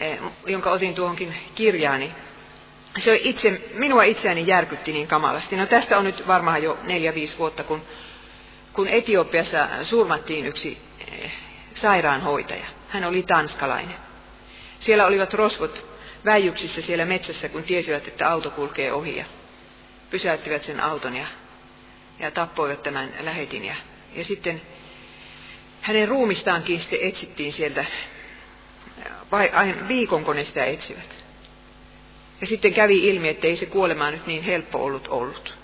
[0.00, 2.12] eh, jonka otin tuohonkin kirjaani.
[2.98, 5.56] Se itse, minua itseäni järkytti niin kamalasti.
[5.56, 7.82] No tästä on nyt varmaan jo neljä-viisi vuotta, kun,
[8.72, 10.78] kun Etiopiassa surmattiin yksi
[11.12, 11.32] eh,
[11.74, 12.66] sairaanhoitaja.
[12.88, 13.96] Hän oli tanskalainen.
[14.80, 15.86] Siellä olivat rosvot
[16.24, 19.24] väijyksissä siellä metsässä, kun tiesivät, että auto kulkee ohi ja
[20.10, 21.26] pysäyttivät sen auton ja
[22.18, 23.64] ja tappoivat tämän lähetin.
[23.64, 23.74] Ja,
[24.14, 24.60] ja sitten
[25.84, 27.84] hänen ruumistaankin sitten etsittiin sieltä,
[29.32, 29.50] vai
[29.88, 31.14] viikon ne sitä etsivät.
[32.40, 35.54] Ja sitten kävi ilmi, että ei se kuolema nyt niin helppo ollut ollut.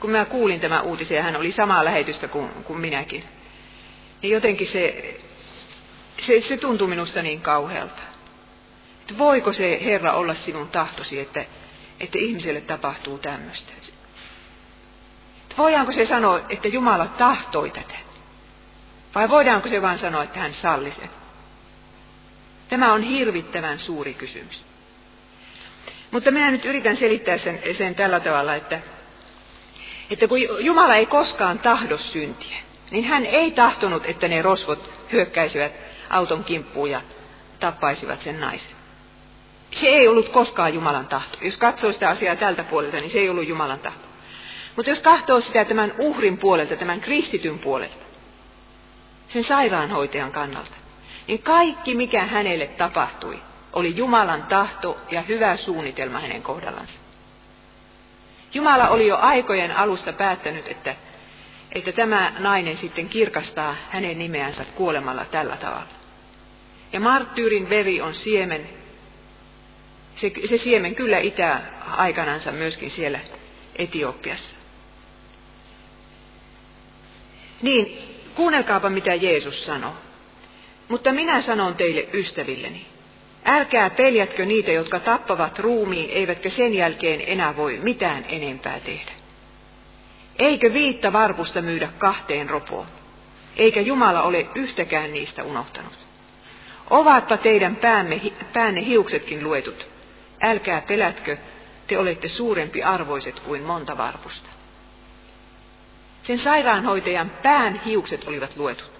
[0.00, 3.24] Kun mä kuulin tämän uutisen, ja hän oli samaa lähetystä kuin, kuin minäkin,
[4.22, 5.14] niin jotenkin se,
[6.20, 8.02] se, se tuntui minusta niin kauhealta.
[9.00, 11.44] Että voiko se Herra olla sinun tahtosi, että,
[12.00, 13.72] että ihmiselle tapahtuu tämmöistä?
[15.58, 18.13] Voidaanko se sanoa, että Jumala tahtoi tätä?
[19.14, 21.10] Vai voidaanko se vain sanoa, että hän salli sen?
[22.68, 24.64] Tämä on hirvittävän suuri kysymys.
[26.10, 28.80] Mutta minä nyt yritän selittää sen, sen tällä tavalla, että,
[30.10, 32.56] että kun Jumala ei koskaan tahdo syntiä,
[32.90, 35.72] niin hän ei tahtonut, että ne rosvot hyökkäisivät
[36.10, 37.00] auton kimppuun ja
[37.60, 38.76] tappaisivat sen naisen.
[39.72, 41.38] Se ei ollut koskaan Jumalan tahto.
[41.40, 44.08] Jos katsoo sitä asiaa tältä puolelta, niin se ei ollut Jumalan tahto.
[44.76, 48.04] Mutta jos katsoo sitä tämän uhrin puolelta, tämän kristityn puolelta,
[49.28, 50.74] sen sairaanhoitajan kannalta,
[51.26, 56.92] niin kaikki mikä hänelle tapahtui, oli Jumalan tahto ja hyvä suunnitelma hänen kohdallansa.
[58.54, 60.96] Jumala oli jo aikojen alusta päättänyt, että,
[61.72, 65.88] että tämä nainen sitten kirkastaa hänen nimeänsä kuolemalla tällä tavalla.
[66.92, 68.68] Ja marttyyrin veri on siemen,
[70.16, 73.20] se, se siemen kyllä itää aikanansa myöskin siellä
[73.76, 74.54] Etiopiassa.
[77.62, 79.94] Niin, kuunnelkaapa mitä Jeesus sanoo.
[80.88, 82.86] Mutta minä sanon teille ystävilleni,
[83.44, 89.12] älkää peljätkö niitä, jotka tappavat ruumiin, eivätkä sen jälkeen enää voi mitään enempää tehdä.
[90.38, 92.86] Eikö viitta varpusta myydä kahteen ropoon?
[93.56, 95.92] Eikä Jumala ole yhtäkään niistä unohtanut.
[96.90, 98.20] Ovatpa teidän päämme,
[98.52, 99.86] päänne hiuksetkin luetut.
[100.40, 101.36] Älkää pelätkö,
[101.86, 104.48] te olette suurempi arvoiset kuin monta varpusta.
[106.24, 108.90] Sen sairaanhoitajan pään hiukset olivat luetut.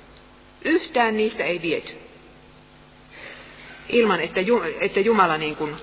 [0.65, 1.93] Yhtään niistä ei viety.
[3.89, 4.41] Ilman, että,
[4.81, 5.77] että Jumala niin kuin,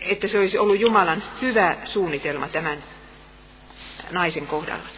[0.00, 2.84] että se olisi ollut Jumalan hyvä suunnitelma tämän
[4.10, 4.88] naisen kohdalla.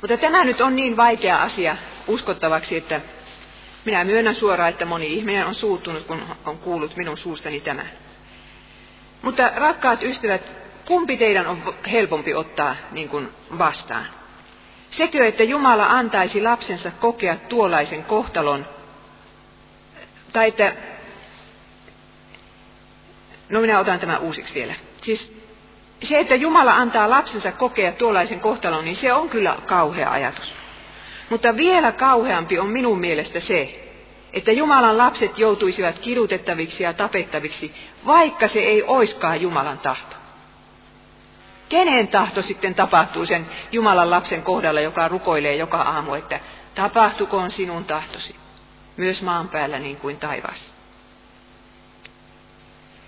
[0.00, 3.00] Mutta tämä nyt on niin vaikea asia uskottavaksi, että
[3.84, 7.90] minä myönnän suoraan, että moni ihminen on suuttunut, kun on kuullut minun suustani tämän.
[9.22, 14.06] Mutta rakkaat ystävät, kumpi teidän on helpompi ottaa niin kuin vastaan?
[14.90, 18.66] Sekö, että Jumala antaisi lapsensa kokea tuollaisen kohtalon,
[20.32, 20.72] tai että,
[23.48, 24.74] no minä otan tämän uusiksi vielä.
[25.02, 25.42] Siis
[26.02, 30.54] se, että Jumala antaa lapsensa kokea tuollaisen kohtalon, niin se on kyllä kauhea ajatus.
[31.30, 33.88] Mutta vielä kauheampi on minun mielestä se,
[34.32, 37.74] että Jumalan lapset joutuisivat kidutettaviksi ja tapettaviksi,
[38.06, 40.21] vaikka se ei oiskaan Jumalan tahto.
[41.72, 46.40] Kenen tahto sitten tapahtuu sen Jumalan lapsen kohdalla, joka rukoilee joka aamu, että
[46.74, 48.36] tapahtukoon sinun tahtosi,
[48.96, 50.72] myös maan päällä niin kuin taivaassa.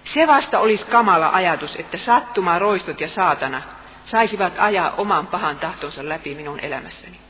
[0.04, 3.62] Se vasta olisi kamala ajatus, että sattuma, roistot ja saatana
[4.04, 7.20] saisivat ajaa oman pahan tahtonsa läpi minun elämässäni.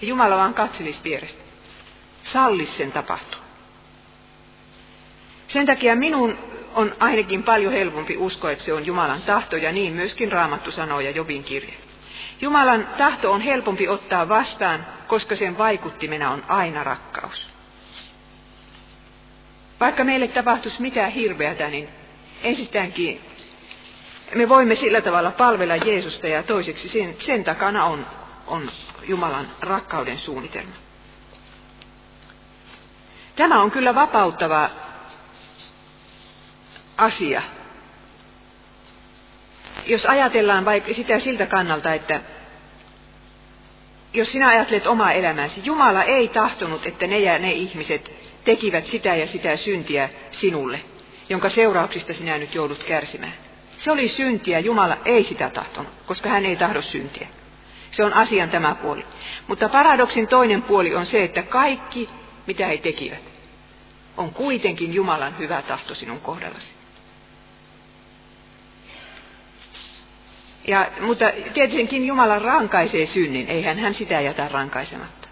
[0.00, 1.42] Ja Jumala vaan katselisi vierestä.
[2.32, 3.40] Sallis sen tapahtua.
[5.48, 6.38] Sen takia minun
[6.74, 11.00] on ainakin paljon helpompi uskoa, että se on Jumalan tahto, ja niin myöskin Raamattu sanoo
[11.00, 11.74] ja Jobin kirje.
[12.40, 17.46] Jumalan tahto on helpompi ottaa vastaan, koska sen vaikuttimena on aina rakkaus.
[19.80, 21.88] Vaikka meille tapahtuisi mitään hirveätä, niin
[22.42, 23.20] ensistäänkin
[24.34, 28.06] me voimme sillä tavalla palvella Jeesusta ja toiseksi sen, sen takana on,
[28.46, 28.70] on
[29.02, 30.74] Jumalan rakkauden suunnitelma.
[33.36, 34.70] Tämä on kyllä vapauttava
[36.96, 37.42] asia.
[39.86, 42.20] Jos ajatellaan vaikka sitä siltä kannalta, että
[44.14, 48.12] jos sinä ajattelet omaa elämääsi, Jumala ei tahtonut, että ne ja ne ihmiset
[48.44, 50.80] tekivät sitä ja sitä syntiä sinulle,
[51.28, 53.34] jonka seurauksista sinä nyt joudut kärsimään.
[53.78, 57.28] Se oli syntiä, Jumala ei sitä tahtonut, koska hän ei tahdo syntiä.
[57.90, 59.04] Se on asian tämä puoli.
[59.46, 62.08] Mutta paradoksin toinen puoli on se, että kaikki,
[62.46, 63.22] mitä he tekivät,
[64.16, 66.73] on kuitenkin Jumalan hyvä tahto sinun kohdallasi.
[70.66, 75.28] Ja, mutta tietenkin Jumala rankaisee synnin, eihän hän sitä jätä rankaisematta.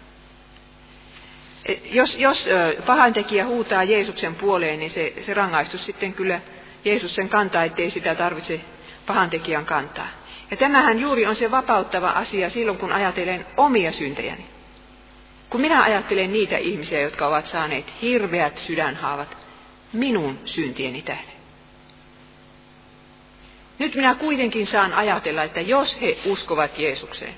[1.65, 2.49] E, jos, jos
[2.85, 6.41] pahantekijä huutaa Jeesuksen puoleen, niin se, se rangaistus sitten kyllä
[6.85, 8.61] Jeesus sen kantaa, ettei sitä tarvitse
[9.05, 10.07] pahantekijän kantaa.
[10.51, 14.45] Ja tämähän juuri on se vapauttava asia silloin, kun ajattelen omia syntejäni.
[15.49, 19.37] Kun minä ajattelen niitä ihmisiä, jotka ovat saaneet hirveät sydänhaavat
[19.93, 21.32] minun syntieni tähden.
[23.79, 27.33] Nyt minä kuitenkin saan ajatella, että jos he uskovat Jeesukseen,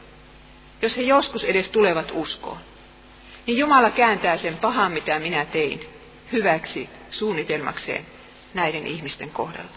[0.82, 2.58] jos he joskus edes tulevat uskoon,
[3.46, 5.90] niin Jumala kääntää sen pahan, mitä minä tein,
[6.32, 8.06] hyväksi suunnitelmakseen
[8.54, 9.72] näiden ihmisten kohdalla.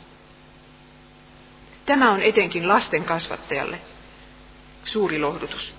[1.87, 3.79] Tämä on etenkin lasten kasvattajalle
[4.85, 5.75] suuri lohdutus.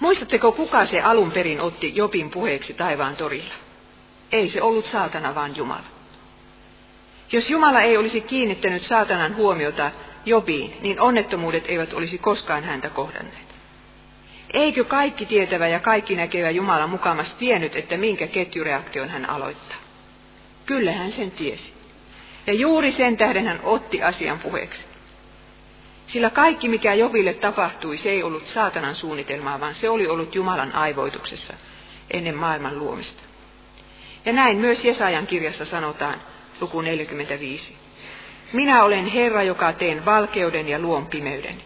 [0.00, 3.54] Muistatteko, kuka se alun perin otti Jopin puheeksi taivaan torilla?
[4.32, 5.91] Ei se ollut saatana, vaan Jumala.
[7.32, 9.90] Jos Jumala ei olisi kiinnittänyt saatanan huomiota
[10.26, 13.52] Jobiin, niin onnettomuudet eivät olisi koskaan häntä kohdanneet.
[14.52, 19.76] Eikö kaikki tietävä ja kaikki näkevä Jumala mukamas tiennyt, että minkä ketjureaktion hän aloittaa?
[20.66, 21.72] Kyllä hän sen tiesi.
[22.46, 24.84] Ja juuri sen tähden hän otti asian puheeksi.
[26.06, 30.74] Sillä kaikki, mikä Joville tapahtui, se ei ollut saatanan suunnitelmaa, vaan se oli ollut Jumalan
[30.74, 31.54] aivoituksessa
[32.10, 33.22] ennen maailman luomista.
[34.24, 36.20] Ja näin myös Jesajan kirjassa sanotaan,
[36.62, 37.76] luku 45.
[38.52, 41.62] Minä olen Herra, joka teen valkeuden ja luon pimeyden,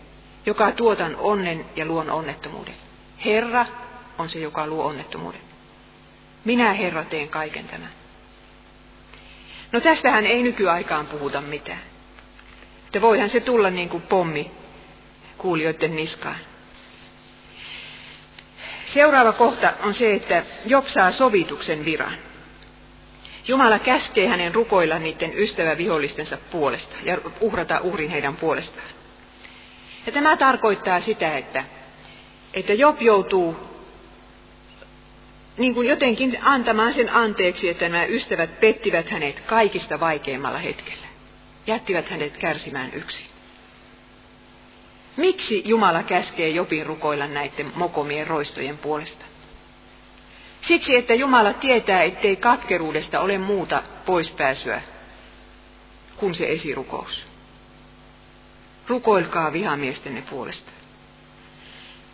[0.47, 2.75] joka tuotan onnen ja luon onnettomuuden.
[3.25, 3.67] Herra
[4.19, 5.41] on se, joka luo onnettomuuden.
[6.45, 7.91] Minä, Herra, teen kaiken tämän.
[9.73, 11.81] No tästähän ei nykyaikaan puhuta mitään.
[12.87, 14.51] Että voihan se tulla niin kuin pommi
[15.39, 16.37] kuulijoiden niskaan.
[18.95, 22.26] Seuraava kohta on se, että Job saa sovituksen viran.
[23.49, 28.89] Jumala käskee hänen rukoilla niiden ystävävihollistensa puolesta ja uhrata uhrin heidän puolestaan.
[30.07, 31.65] Ja tämä tarkoittaa sitä, että,
[32.55, 33.57] että Job joutuu
[35.59, 41.07] niin kuin jotenkin antamaan sen anteeksi, että nämä ystävät pettivät hänet kaikista vaikeimmalla hetkellä.
[41.67, 43.27] Jättivät hänet kärsimään yksin.
[45.17, 49.25] Miksi Jumala käskee Jopin rukoilla näiden mokomien roistojen puolesta?
[50.69, 54.83] Siksi, että Jumala tietää, ettei katkeruudesta ole muuta poispääsyä
[56.17, 57.25] kuin se esirukous.
[58.89, 60.71] Rukoilkaa vihamiestenne puolesta.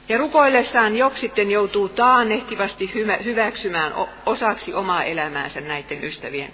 [0.09, 2.93] Ja rukoillessaan Job sitten joutuu taannehtivasti
[3.25, 3.95] hyväksymään
[4.27, 6.53] osaksi omaa elämäänsä näiden ystävien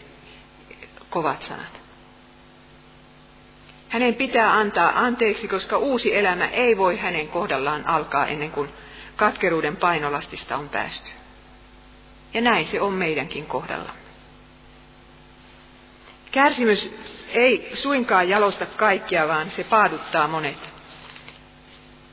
[1.10, 1.80] kovat sanat.
[3.88, 8.68] Hänen pitää antaa anteeksi, koska uusi elämä ei voi hänen kohdallaan alkaa ennen kuin
[9.16, 11.10] katkeruuden painolastista on päästy.
[12.34, 13.92] Ja näin se on meidänkin kohdalla.
[16.30, 16.90] Kärsimys
[17.28, 20.70] ei suinkaan jalosta kaikkia, vaan se paaduttaa monet.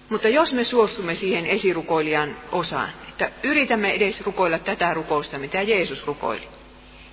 [0.09, 6.07] Mutta jos me suostumme siihen esirukoilijan osaan, että yritämme edes rukoilla tätä rukousta, mitä Jeesus
[6.07, 6.47] rukoili.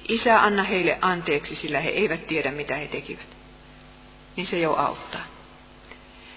[0.09, 3.36] Isä, anna heille anteeksi, sillä he eivät tiedä, mitä he tekivät.
[4.36, 5.24] Niin se jo auttaa.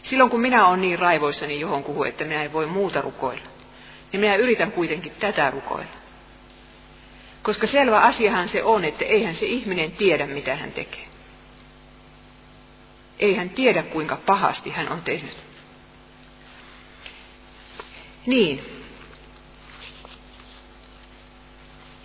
[0.03, 3.45] Silloin kun minä olen niin raivoissani johon kuhu, että minä en voi muuta rukoilla,
[4.11, 6.04] niin minä yritän kuitenkin tätä rukoilla.
[7.45, 11.05] Koska selvä asiahan se on, että eihän se ihminen tiedä, mitä hän tekee.
[13.19, 15.37] Ei hän tiedä, kuinka pahasti hän on tehnyt.
[18.25, 18.61] Niin.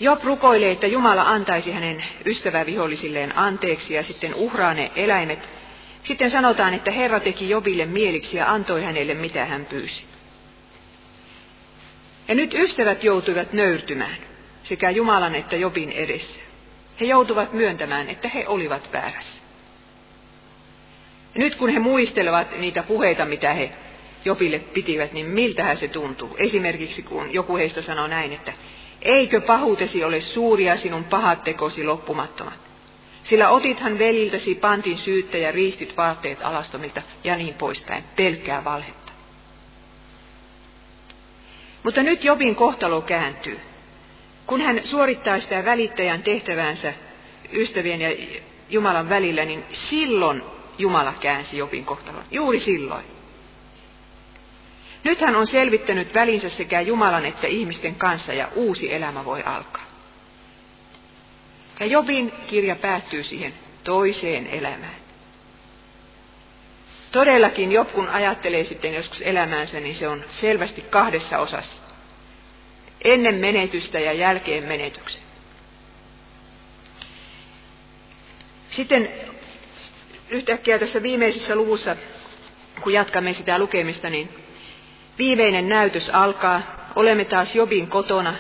[0.01, 5.49] Job rukoilee, että Jumala antaisi hänen ystävävihollisilleen anteeksi ja sitten uhraa ne eläimet.
[6.03, 10.05] Sitten sanotaan, että Herra teki Jobille mieliksi ja antoi hänelle mitä hän pyysi.
[12.29, 14.30] Ja nyt ystävät joutuivat nöyrtymään
[14.63, 16.41] sekä Jumalan että Jobin edessä.
[17.01, 19.41] He joutuvat myöntämään, että he olivat väärässä.
[21.35, 23.73] Ja nyt kun he muistelevat niitä puheita, mitä he
[24.25, 26.37] Jopille pitivät, niin miltähän se tuntuu?
[26.39, 28.53] Esimerkiksi kun joku heistä sanoo näin, että
[29.03, 32.71] eikö pahuutesi ole suuria sinun pahat tekosi loppumattomat?
[33.25, 38.05] Sillä otithan veliltäsi pantin syyttä ja riistit vaatteet alastomilta ja niin poispäin.
[38.17, 39.13] Pelkkää valhetta.
[41.83, 43.61] Mutta nyt Jobin kohtalo kääntyy.
[44.51, 46.93] Kun hän suorittaa sitä välittäjän tehtävänsä
[47.53, 48.09] ystävien ja
[48.69, 50.43] Jumalan välillä, niin silloin
[50.79, 52.25] Jumala käänsi Jobin kohtalon.
[52.31, 53.05] Juuri silloin.
[55.05, 59.85] Nyt hän on selvittänyt välinsä sekä Jumalan että ihmisten kanssa ja uusi elämä voi alkaa.
[61.81, 64.97] Ja Jobin kirja päättyy siihen toiseen elämään.
[67.13, 71.90] Todellakin Job, kun ajattelee sitten joskus elämäänsä, niin se on selvästi kahdessa osassa.
[73.05, 75.23] Ennen menetystä ja jälkeen menetyksen.
[78.71, 79.11] Sitten
[80.31, 81.97] yhtäkkiä tässä viimeisessä luvussa,
[82.81, 84.29] kun jatkamme sitä lukemista, niin
[85.19, 86.81] viimeinen näytös alkaa.
[86.97, 88.35] Olemme taas Jobin kotona,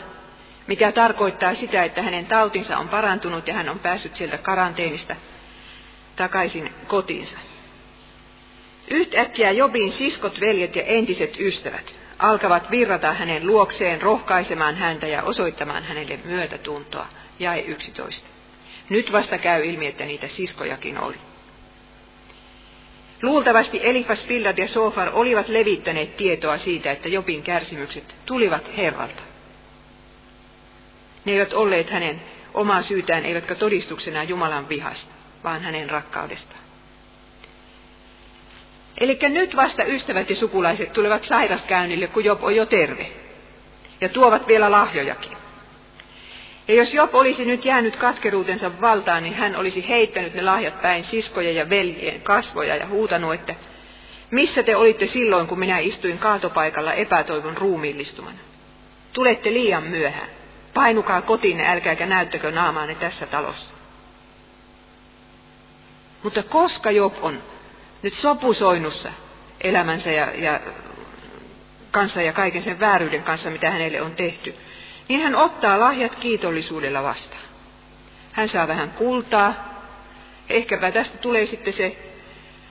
[0.66, 5.16] mikä tarkoittaa sitä, että hänen tautinsa on parantunut ja hän on päässyt sieltä karanteenista
[6.16, 7.38] takaisin kotiinsa.
[8.90, 15.82] Yhtäkkiä Jobin siskot, veljet ja entiset ystävät alkavat virrata hänen luokseen, rohkaisemaan häntä ja osoittamaan
[15.84, 17.06] hänelle myötätuntoa.
[17.38, 18.28] Jäi 11.
[18.88, 21.16] Nyt vasta käy ilmi, että niitä siskojakin oli.
[23.22, 29.22] Luultavasti Elifas, Bildad ja Sofar olivat levittäneet tietoa siitä, että Jobin kärsimykset tulivat Herralta.
[31.24, 32.22] Ne eivät olleet hänen
[32.54, 35.14] omaa syytään, eivätkä todistuksena Jumalan vihasta,
[35.44, 36.59] vaan hänen rakkaudestaan.
[39.00, 43.06] Eli nyt vasta ystävät ja sukulaiset tulevat sairaskäynnille, kun Job on jo terve.
[44.00, 45.36] Ja tuovat vielä lahjojakin.
[46.68, 51.04] Ja jos Job olisi nyt jäänyt katkeruutensa valtaan, niin hän olisi heittänyt ne lahjat päin
[51.04, 53.54] siskoja ja veljien kasvoja ja huutanut, että
[54.30, 58.38] missä te olitte silloin, kun minä istuin kaatopaikalla epätoivon ruumiillistumana?
[59.12, 60.28] Tulette liian myöhään.
[60.74, 63.74] Painukaa kotiin, älkääkä näyttäkö naamaanne tässä talossa.
[66.22, 67.42] Mutta koska Job on
[68.02, 69.12] nyt sopusoinnussa
[69.60, 70.60] elämänsä ja, ja
[71.90, 74.54] kanssa ja kaiken sen vääryyden kanssa, mitä hänelle on tehty,
[75.08, 77.42] niin hän ottaa lahjat kiitollisuudella vastaan.
[78.32, 79.70] Hän saa vähän kultaa.
[80.48, 81.96] Ehkäpä tästä tulee sitten se,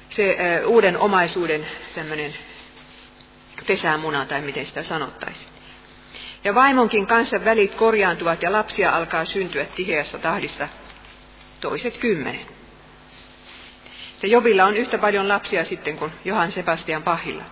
[0.10, 2.34] se uh, uuden omaisuuden tämmöinen
[3.68, 5.50] pesämuna tai miten sitä sanottaisiin.
[6.44, 10.68] Ja vaimonkin kanssa välit korjaantuvat ja lapsia alkaa syntyä tiheässä tahdissa
[11.62, 12.59] toiset kymmenen.
[14.22, 17.44] Ja Jobilla on yhtä paljon lapsia sitten kuin Johan Sebastian Pahilla.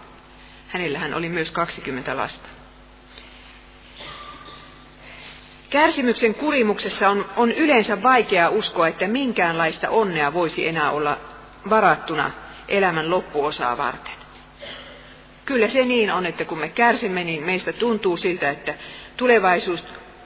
[0.68, 2.50] Hänellähän oli myös 20 lasta.
[5.70, 11.18] Kärsimyksen kurimuksessa on, on yleensä vaikea uskoa, että minkäänlaista onnea voisi enää olla
[11.70, 12.32] varattuna
[12.68, 14.14] elämän loppuosaa varten.
[15.46, 18.74] Kyllä se niin on, että kun me kärsimme, niin meistä tuntuu siltä, että
[19.18, 19.84] tulevaisuus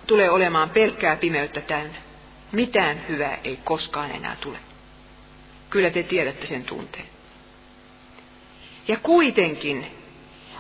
[0.08, 1.98] tulee olemaan pelkkää pimeyttä täynnä.
[2.52, 4.58] Mitään hyvää ei koskaan enää tule.
[5.72, 7.05] Kyllä te tiedätte sen tunteen.
[8.88, 9.86] Ja kuitenkin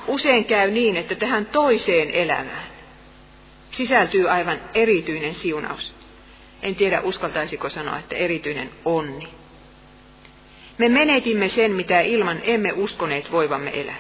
[0.07, 2.67] usein käy niin, että tähän toiseen elämään
[3.71, 5.93] sisältyy aivan erityinen siunaus.
[6.61, 9.27] En tiedä, uskaltaisiko sanoa, että erityinen onni.
[10.77, 13.99] Me menetimme sen, mitä ilman emme uskoneet voivamme elää.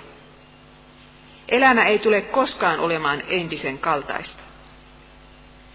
[1.49, 4.43] Elämä ei tule koskaan olemaan entisen kaltaista.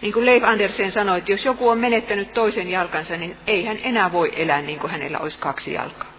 [0.01, 3.79] Niin kuin Leif Andersen sanoi, että jos joku on menettänyt toisen jalkansa, niin ei hän
[3.83, 6.13] enää voi elää niin kuin hänellä olisi kaksi jalkaa.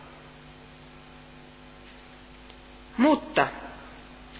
[2.97, 3.47] Mutta,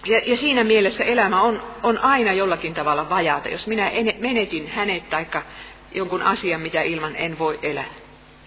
[0.05, 4.67] ja, ja siinä mielessä elämä on, on aina jollakin tavalla vajaata, jos minä en, menetin
[4.67, 5.25] hänet tai
[5.91, 7.89] jonkun asian, mitä ilman en voi elää.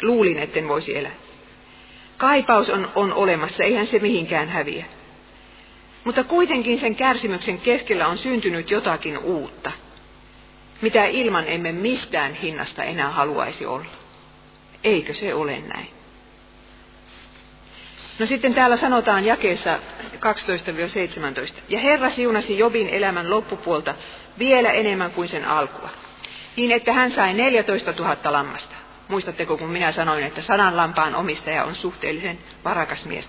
[0.02, 1.12] Luulin, etten voisi elää.
[2.16, 4.84] Kaipaus on, on olemassa, eihän se mihinkään häviä.
[6.04, 9.72] Mutta kuitenkin sen kärsimyksen keskellä on syntynyt jotakin uutta,
[10.82, 13.90] mitä ilman emme mistään hinnasta enää haluaisi olla.
[14.84, 15.88] Eikö se ole näin?
[18.18, 19.78] No sitten täällä sanotaan jakeessa
[20.14, 21.60] 12-17.
[21.68, 23.94] Ja Herra siunasi Jobin elämän loppupuolta
[24.38, 25.90] vielä enemmän kuin sen alkua.
[26.56, 28.74] Niin, että hän sai 14 000 lammasta.
[29.08, 33.28] Muistatteko, kun minä sanoin, että sadan lampaan omistaja on suhteellisen varakas mies.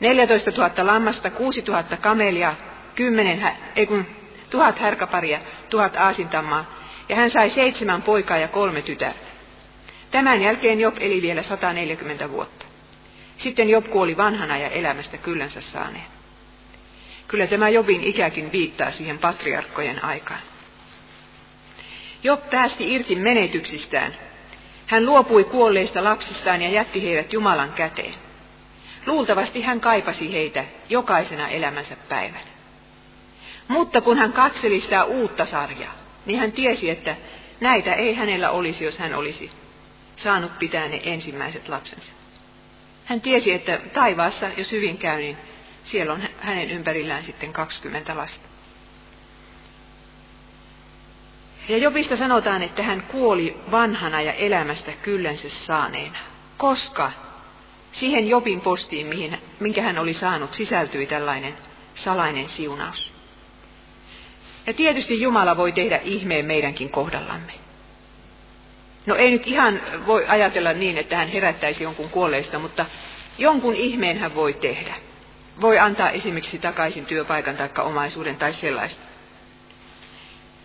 [0.00, 2.54] 14 000 lammasta, 6 000 kamelia,
[2.94, 4.06] 10, ei kun,
[4.50, 5.40] tuhat härkäparia,
[5.70, 6.81] tuhat aasintammaa,
[7.12, 9.26] ja hän sai seitsemän poikaa ja kolme tytärtä.
[10.10, 12.66] Tämän jälkeen Job eli vielä 140 vuotta.
[13.36, 16.04] Sitten Job kuoli vanhana ja elämästä kyllänsä saaneen.
[17.28, 20.40] Kyllä tämä Jobin ikäkin viittaa siihen patriarkkojen aikaan.
[22.22, 24.14] Job päästi irti menetyksistään.
[24.86, 28.14] Hän luopui kuolleista lapsistaan ja jätti heidät Jumalan käteen.
[29.06, 32.52] Luultavasti hän kaipasi heitä jokaisena elämänsä päivänä.
[33.68, 37.16] Mutta kun hän katseli sitä uutta sarjaa, niin hän tiesi, että
[37.60, 39.50] näitä ei hänellä olisi, jos hän olisi
[40.16, 42.12] saanut pitää ne ensimmäiset lapsensa.
[43.04, 45.36] Hän tiesi, että taivaassa, jos hyvin käy, niin
[45.84, 48.48] siellä on hänen ympärillään sitten 20 lasta.
[51.68, 56.18] Ja Jobista sanotaan, että hän kuoli vanhana ja elämästä kyllensä saaneena,
[56.56, 57.12] koska
[57.92, 61.54] siihen Jobin postiin, mihin, minkä hän oli saanut, sisältyi tällainen
[61.94, 63.11] salainen siunaus.
[64.66, 67.52] Ja tietysti Jumala voi tehdä ihmeen meidänkin kohdallamme.
[69.06, 72.86] No ei nyt ihan voi ajatella niin, että hän herättäisi jonkun kuolleista, mutta
[73.38, 74.94] jonkun ihmeen hän voi tehdä.
[75.60, 79.02] Voi antaa esimerkiksi takaisin työpaikan tai omaisuuden tai sellaista.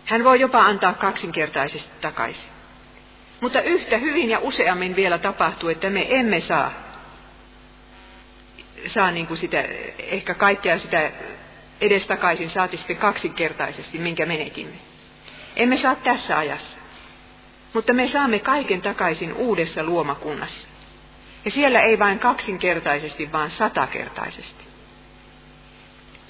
[0.04, 2.50] Hän voi jopa antaa kaksinkertaisesti takaisin.
[3.40, 6.72] Mutta yhtä hyvin ja useammin vielä tapahtuu, että me emme saa,
[8.86, 9.64] saa niin kuin sitä,
[9.98, 11.12] ehkä kaikkea sitä
[11.80, 14.76] edestakaisin saati sitten kaksinkertaisesti, minkä menetimme.
[15.56, 16.78] Emme saa tässä ajassa.
[17.74, 20.68] Mutta me saamme kaiken takaisin uudessa luomakunnassa.
[21.44, 24.64] Ja siellä ei vain kaksinkertaisesti, vaan satakertaisesti.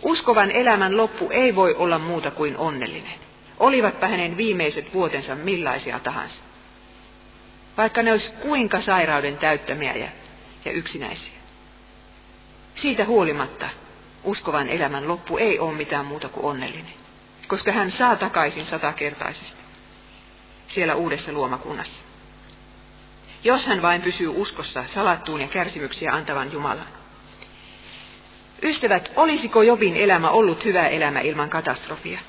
[0.03, 3.19] Uskovan elämän loppu ei voi olla muuta kuin onnellinen.
[3.59, 6.39] Olivatpa hänen viimeiset vuotensa millaisia tahansa.
[7.77, 10.09] Vaikka ne olisi kuinka sairauden täyttämiä ja,
[10.65, 11.33] ja yksinäisiä.
[12.75, 13.69] Siitä huolimatta
[14.25, 16.95] uskovan elämän loppu ei ole mitään muuta kuin onnellinen,
[17.47, 19.63] koska hän saa takaisin satakertaisesti
[20.69, 22.03] siellä uudessa luomakunnassa.
[23.45, 26.87] Jos hän vain pysyy uskossa salattuun ja kärsimyksiä antavan Jumalan.
[28.63, 32.21] Ystävät, olisiko Jobin elämä ollut hyvä elämä ilman katastrofia?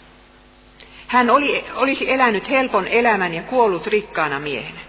[1.07, 4.79] Hän oli, olisi elänyt helpon elämän ja kuollut rikkaana miehenä.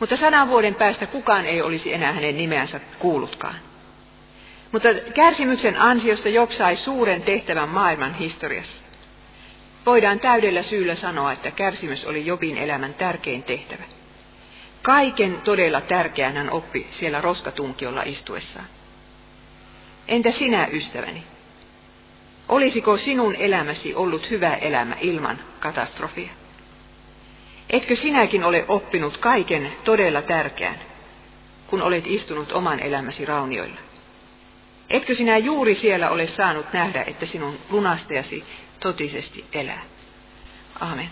[0.00, 3.54] Mutta sadan vuoden päästä kukaan ei olisi enää hänen nimeänsä kuullutkaan.
[4.72, 8.82] Mutta kärsimyksen ansiosta Job sai suuren tehtävän maailman historiassa.
[9.86, 13.82] Voidaan täydellä syyllä sanoa, että kärsimys oli Jobin elämän tärkein tehtävä.
[14.82, 18.66] Kaiken todella tärkeän hän oppi siellä roskatunkiolla istuessaan.
[20.08, 21.22] Entä sinä, ystäväni?
[22.48, 26.30] Olisiko sinun elämäsi ollut hyvä elämä ilman katastrofia?
[27.70, 30.80] Etkö sinäkin ole oppinut kaiken todella tärkeän,
[31.66, 33.85] kun olet istunut oman elämäsi raunioilla?
[34.90, 38.44] Etkö sinä juuri siellä ole saanut nähdä, että sinun lunastajasi
[38.80, 39.82] totisesti elää?
[40.80, 41.10] Amen.